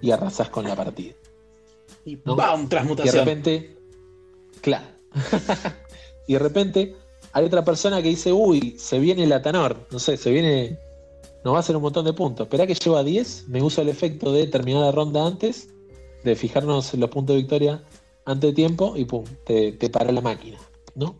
[0.00, 1.14] y arrasás con la partida.
[2.04, 2.36] Y ¿no?
[2.36, 2.60] ¡bam!
[2.60, 3.24] Y de Transmutación.
[3.24, 3.76] repente,
[4.60, 4.86] claro.
[6.26, 6.96] y de repente
[7.32, 10.78] hay otra persona que dice, uy, se viene el Atanor, no sé, se viene,
[11.44, 12.46] nos va a hacer un montón de puntos.
[12.46, 15.68] Esperá que lleva 10, me uso el efecto de terminar la ronda antes,
[16.24, 17.82] de fijarnos los puntos de victoria
[18.24, 20.58] antes de tiempo y pum, te, te paró la máquina,
[20.94, 21.16] ¿no?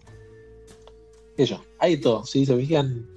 [1.36, 3.08] Ello, hay todo, si se fijan,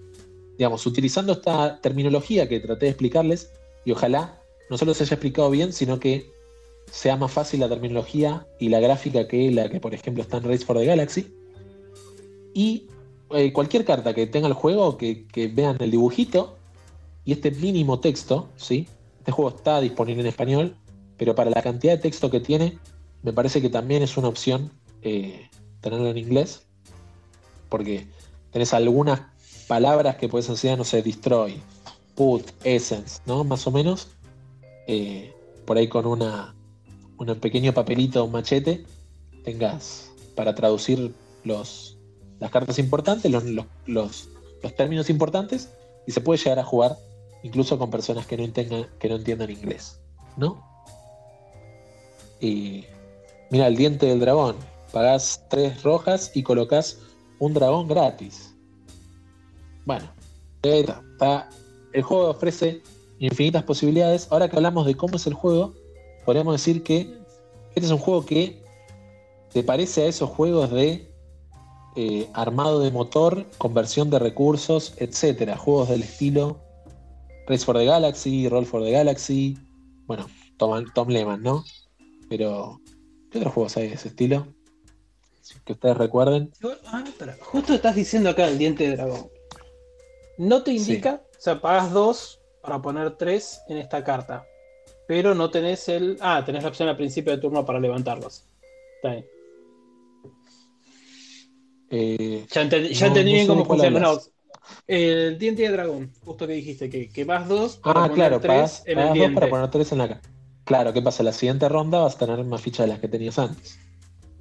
[0.58, 3.52] digamos, utilizando esta terminología que traté de explicarles,
[3.84, 6.32] y ojalá no solo se haya explicado bien, sino que
[6.92, 10.44] sea más fácil la terminología y la gráfica que la que, por ejemplo, está en
[10.44, 11.34] Race for the Galaxy.
[12.54, 12.88] Y
[13.32, 16.58] eh, cualquier carta que tenga el juego, que, que vean el dibujito
[17.26, 18.88] y este mínimo texto, ¿sí?
[19.20, 20.76] Este juego está disponible en español,
[21.18, 22.80] pero para la cantidad de texto que tiene,
[23.22, 24.72] me parece que también es una opción
[25.04, 25.50] eh,
[25.82, 26.66] tenerlo en inglés,
[27.70, 28.08] porque
[28.52, 29.22] tenés algunas
[29.68, 31.62] palabras que puedes enseñar, no sé, destroy,
[32.16, 33.44] put, essence, ¿no?
[33.44, 34.10] Más o menos.
[34.88, 35.34] Eh,
[35.66, 36.54] por ahí con una,
[37.18, 38.84] un pequeño papelito, un machete,
[39.44, 41.14] tengas para traducir
[41.44, 41.98] los,
[42.40, 43.44] las cartas importantes, los,
[43.86, 44.30] los,
[44.76, 45.70] términos importantes,
[46.08, 46.98] y se puede llegar a jugar
[47.44, 50.00] incluso con personas que no, entiendan, que no entiendan inglés,
[50.38, 50.64] ¿no?
[52.40, 52.86] Y
[53.50, 54.56] mira, el diente del dragón,
[54.92, 56.98] pagás tres rojas y colocas
[57.40, 58.56] un dragón gratis.
[59.86, 60.12] Bueno,
[60.64, 61.50] está,
[61.94, 62.82] el juego ofrece
[63.20, 64.28] infinitas posibilidades.
[64.32, 65.74] Ahora que hablamos de cómo es el juego,
[66.26, 67.18] podríamos decir que
[67.76, 68.62] este es un juego que
[69.52, 71.12] te parece a esos juegos de
[71.96, 75.58] eh, armado de motor, conversión de recursos, etcétera.
[75.58, 76.60] Juegos del estilo
[77.48, 79.58] Race for the Galaxy, Roll for the Galaxy.
[80.06, 80.28] Bueno,
[80.58, 81.64] Tom, Tom Lehman, ¿no?
[82.30, 82.82] Pero,
[83.30, 84.48] ¿qué otros juegos hay de ese estilo?
[85.66, 86.52] Que ustedes recuerden.
[86.86, 87.04] Ah,
[87.42, 89.30] Justo estás diciendo acá el diente de dragón.
[90.38, 94.46] No te indica, o sea, pagas dos para poner tres en esta carta.
[95.08, 96.18] Pero no tenés el.
[96.22, 98.46] Ah, tenés la opción al principio de turno para levantarlos.
[98.96, 99.26] Está bien.
[101.90, 104.00] Eh, ya, entendí bien cómo funciona.
[104.88, 108.40] El diente de dragón, justo que dijiste, que, que vas dos para ah, poner claro,
[108.40, 109.36] tres en el diente.
[109.36, 110.22] para poner tres en la cara.
[110.64, 111.24] Claro, ¿qué pasa?
[111.24, 113.80] La siguiente ronda vas a tener más fichas de las que tenías antes.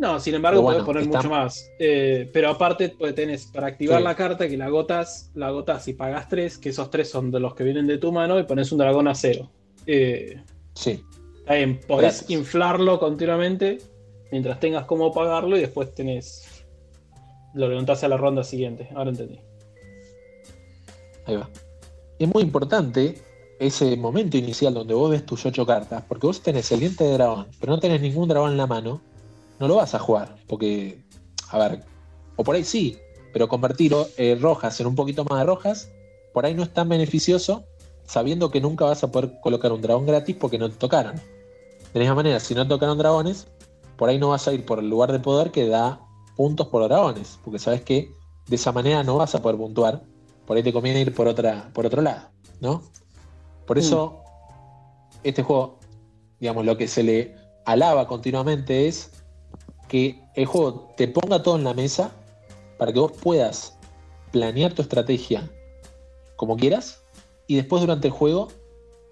[0.01, 1.71] No, sin embargo, puedes poner mucho más.
[1.79, 5.93] Eh, pero aparte, pues, tenés para activar la carta que la agotas, la agotas y
[5.93, 8.73] pagas tres, que esos tres son de los que vienen de tu mano, y pones
[8.73, 9.51] un dragón a cero.
[9.87, 10.43] Eh,
[10.75, 11.05] sí.
[11.41, 13.79] Está bien, podés inflarlo continuamente
[14.33, 16.64] mientras tengas cómo pagarlo y después tenés.
[17.53, 18.89] Lo levantás a la ronda siguiente.
[18.95, 19.41] Ahora entendí.
[22.18, 23.20] Es muy importante
[23.59, 27.12] ese momento inicial donde vos ves tus ocho cartas, porque vos tenés el diente de
[27.12, 29.01] dragón, pero no tenés ningún dragón en la mano
[29.61, 30.37] no lo vas a jugar.
[30.49, 31.05] Porque,
[31.51, 31.85] a ver,
[32.37, 32.99] o por ahí sí,
[33.33, 35.91] pero convertir eh, rojas en un poquito más de rojas,
[36.33, 37.64] por ahí no es tan beneficioso,
[38.07, 41.16] sabiendo que nunca vas a poder colocar un dragón gratis porque no te tocaron.
[41.93, 43.47] De misma manera, si no tocaron dragones,
[43.97, 46.01] por ahí no vas a ir por el lugar de poder que da
[46.37, 48.14] puntos por dragones, porque sabes que
[48.49, 50.03] de esa manera no vas a poder puntuar,
[50.51, 52.29] por ahí te conviene ir por, otra, por otro lado,
[52.61, 52.83] ¿no?
[53.69, 55.19] Por eso, mm.
[55.23, 55.79] este juego,
[56.41, 57.37] digamos, lo que se le
[57.67, 59.13] alaba continuamente es
[59.87, 62.11] que el juego te ponga todo en la mesa
[62.79, 63.79] para que vos puedas
[64.33, 65.49] planear tu estrategia
[66.35, 67.05] como quieras
[67.47, 68.49] y después durante el juego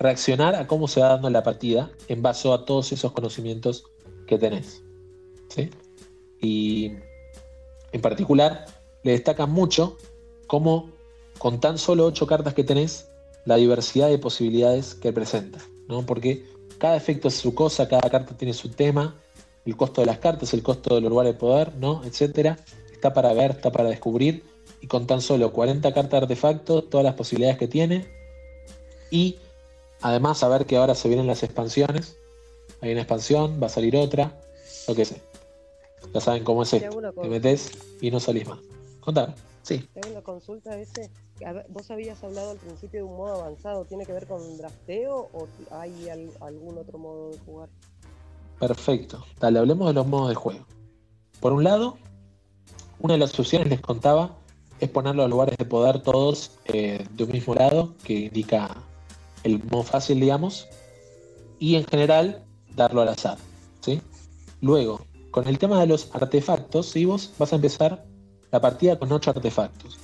[0.01, 3.85] reaccionar a cómo se va dando la partida en base a todos esos conocimientos
[4.27, 4.83] que tenés.
[6.41, 6.95] Y
[7.93, 8.65] en particular
[9.05, 9.99] le destaca mucho
[10.49, 10.98] cómo
[11.39, 13.09] con tan solo 8 cartas que tenés,
[13.45, 15.59] la diversidad de posibilidades que presenta,
[15.89, 16.05] ¿no?
[16.05, 16.45] Porque
[16.79, 19.17] cada efecto es su cosa, cada carta tiene su tema,
[19.65, 22.03] el costo de las cartas, el costo del lugar de poder, ¿no?
[22.05, 22.59] Etcétera.
[22.93, 24.45] Está para ver, está para descubrir.
[24.81, 28.07] Y con tan solo 40 cartas de artefacto, todas las posibilidades que tiene.
[29.11, 29.37] Y
[30.01, 32.17] además saber que ahora se vienen las expansiones.
[32.81, 34.41] Hay una expansión, va a salir otra,
[34.87, 35.21] lo que sé.
[36.15, 37.01] Ya saben cómo es esto.
[37.21, 37.71] Te metes
[38.01, 38.61] y no salís más.
[39.01, 39.35] Contame.
[39.63, 39.87] Sí.
[39.93, 41.11] Tengo una consulta ese.
[41.69, 43.85] Vos habías hablado al principio de un modo avanzado.
[43.85, 46.09] ¿Tiene que ver con drafteo o hay
[46.41, 47.69] algún otro modo de jugar?
[48.59, 49.25] Perfecto.
[49.39, 50.67] Dale, hablemos de los modos de juego.
[51.41, 51.97] Por un lado,
[53.01, 54.37] una de las opciones les contaba
[54.81, 58.77] es poner los lugares de poder todos eh, de un mismo lado, que indica
[59.45, 60.69] el modo fácil, digamos,
[61.59, 62.45] y en general
[62.75, 63.39] darlo al azar.
[63.81, 64.01] ¿sí?
[64.61, 65.01] Luego,
[65.31, 68.05] con el tema de los artefactos, si vos vas a empezar
[68.51, 69.99] la partida con 8 artefactos.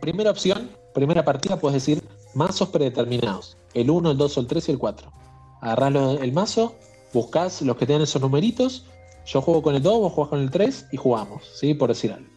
[0.00, 2.02] Primera opción, primera partida, puedes decir
[2.34, 5.12] mazos predeterminados: el 1, el 2, el 3 y el 4.
[5.60, 6.74] Agarrás el mazo
[7.12, 8.84] buscás los que tienen esos numeritos,
[9.26, 11.74] yo juego con el 2, vos jugás con el 3 y jugamos, ¿sí?
[11.74, 12.28] Por decir algo.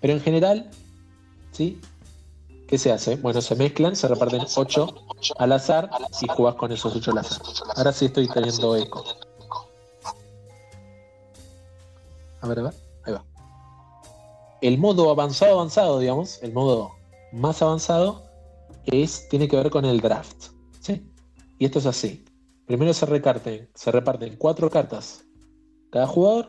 [0.00, 0.70] Pero en general,
[1.52, 1.80] ¿sí?
[2.66, 3.16] ¿Qué se hace?
[3.16, 4.94] Bueno, se mezclan, se reparten 8
[5.38, 5.90] al azar
[6.20, 7.42] y jugás con esos 8 al azar.
[7.76, 9.04] Ahora sí estoy teniendo eco.
[12.40, 12.89] A ver, a ver.
[14.60, 16.92] El modo avanzado, avanzado, digamos, el modo
[17.32, 18.30] más avanzado,
[18.86, 20.48] es, tiene que ver con el draft.
[20.80, 21.02] ¿sí?
[21.58, 22.24] Y esto es así.
[22.66, 25.24] Primero se reparten, se reparten cuatro cartas
[25.90, 26.48] cada jugador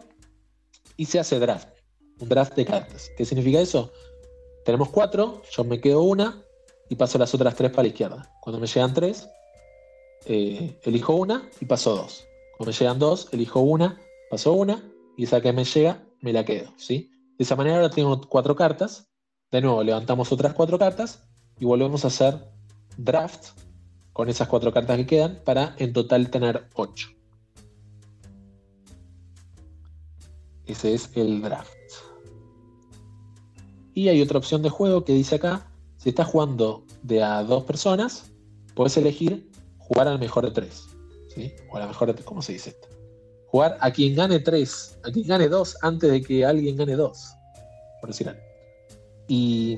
[0.97, 1.69] y se hace draft.
[2.19, 3.09] Un draft de cartas.
[3.17, 3.91] ¿Qué significa eso?
[4.63, 6.43] Tenemos cuatro, yo me quedo una
[6.89, 8.31] y paso las otras tres para la izquierda.
[8.41, 9.27] Cuando me llegan tres,
[10.25, 12.27] eh, elijo una y paso dos.
[12.57, 14.83] Cuando me llegan dos, elijo una, paso una,
[15.17, 16.71] y esa que me llega, me la quedo.
[16.77, 17.10] ¿sí?
[17.41, 19.09] De esa manera ahora tengo cuatro cartas.
[19.49, 21.23] De nuevo, levantamos otras cuatro cartas
[21.59, 22.51] y volvemos a hacer
[22.97, 23.59] draft
[24.13, 27.09] con esas cuatro cartas que quedan para en total tener ocho.
[30.67, 31.73] Ese es el draft.
[33.95, 37.63] Y hay otra opción de juego que dice acá, si estás jugando de a dos
[37.63, 38.31] personas,
[38.75, 39.49] puedes elegir
[39.79, 40.89] jugar al mejor de tres.
[41.33, 41.51] ¿sí?
[41.71, 42.90] O a la mejor de ¿Cómo se dice esto?
[43.51, 47.33] Jugar a quien gane tres, a quien gane dos antes de que alguien gane dos.
[47.99, 48.41] Por decir algo.
[49.27, 49.77] Y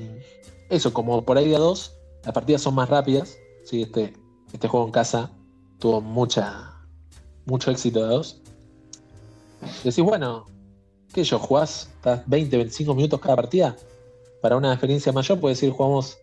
[0.70, 3.36] eso, como por ahí a dos, las partidas son más rápidas.
[3.64, 3.82] ¿sí?
[3.82, 4.12] Este,
[4.52, 5.30] este juego en casa
[5.78, 6.80] tuvo mucha,
[7.46, 8.40] mucho éxito a dos.
[9.82, 10.46] Decís, bueno,
[11.12, 11.38] ¿qué yo?
[11.38, 11.90] ¿Jugás
[12.26, 13.76] 20, 25 minutos cada partida?
[14.40, 16.18] Para una experiencia mayor, puedes decir, jugamos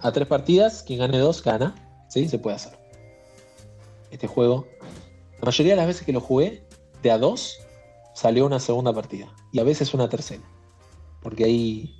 [0.00, 1.74] a tres partidas, quien gane dos gana.
[2.08, 2.28] ¿Sí?
[2.28, 2.86] Se puede hacer
[4.10, 4.66] este juego,
[5.40, 6.62] la mayoría de las veces que lo jugué,
[7.06, 7.58] de a dos,
[8.14, 9.32] salió una segunda partida.
[9.52, 10.42] Y a veces una tercera.
[11.22, 11.94] Porque ahí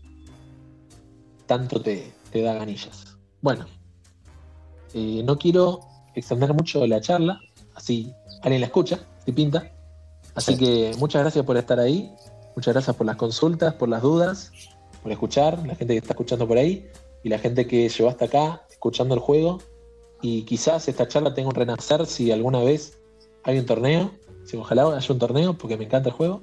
[1.46, 3.16] tanto te, te da ganillas.
[3.40, 3.66] Bueno,
[4.94, 5.80] eh, no quiero
[6.14, 7.40] extender mucho la charla,
[7.74, 8.12] así
[8.42, 9.72] alguien la escucha, si pinta.
[10.34, 12.12] Así que muchas gracias por estar ahí,
[12.56, 14.52] muchas gracias por las consultas, por las dudas,
[15.02, 16.90] por escuchar, la gente que está escuchando por ahí
[17.22, 19.58] y la gente que llegó hasta acá escuchando el juego
[20.20, 22.98] y quizás esta charla tenga un renacer si alguna vez
[23.44, 24.10] hay un torneo,
[24.46, 26.42] si ojalá haya un torneo porque me encanta el juego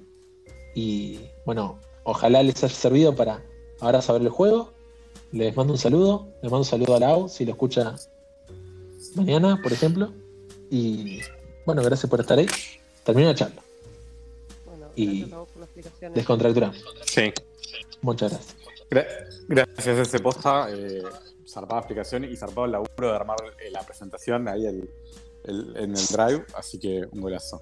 [0.75, 3.43] y bueno, ojalá les haya servido para
[3.79, 4.71] ahora saber el juego.
[5.31, 7.95] Les mando un saludo, les mando un saludo a Lau si lo escucha
[9.15, 10.11] mañana, por ejemplo.
[10.69, 11.21] Y
[11.65, 12.47] bueno, gracias por estar ahí.
[13.03, 13.61] Termino la charla.
[14.65, 16.13] Bueno, Y- gracias a vos por la explicación.
[16.13, 16.83] Descontracturamos.
[17.05, 17.33] Sí.
[18.01, 18.55] Muchas gracias.
[18.89, 19.07] Gra-
[19.47, 21.01] gracias a ese posta, eh,
[21.47, 24.89] zarpada explicación y zarpado el laburo de armar eh, la presentación ahí el-
[25.45, 27.61] el- en el drive, así que un golazo.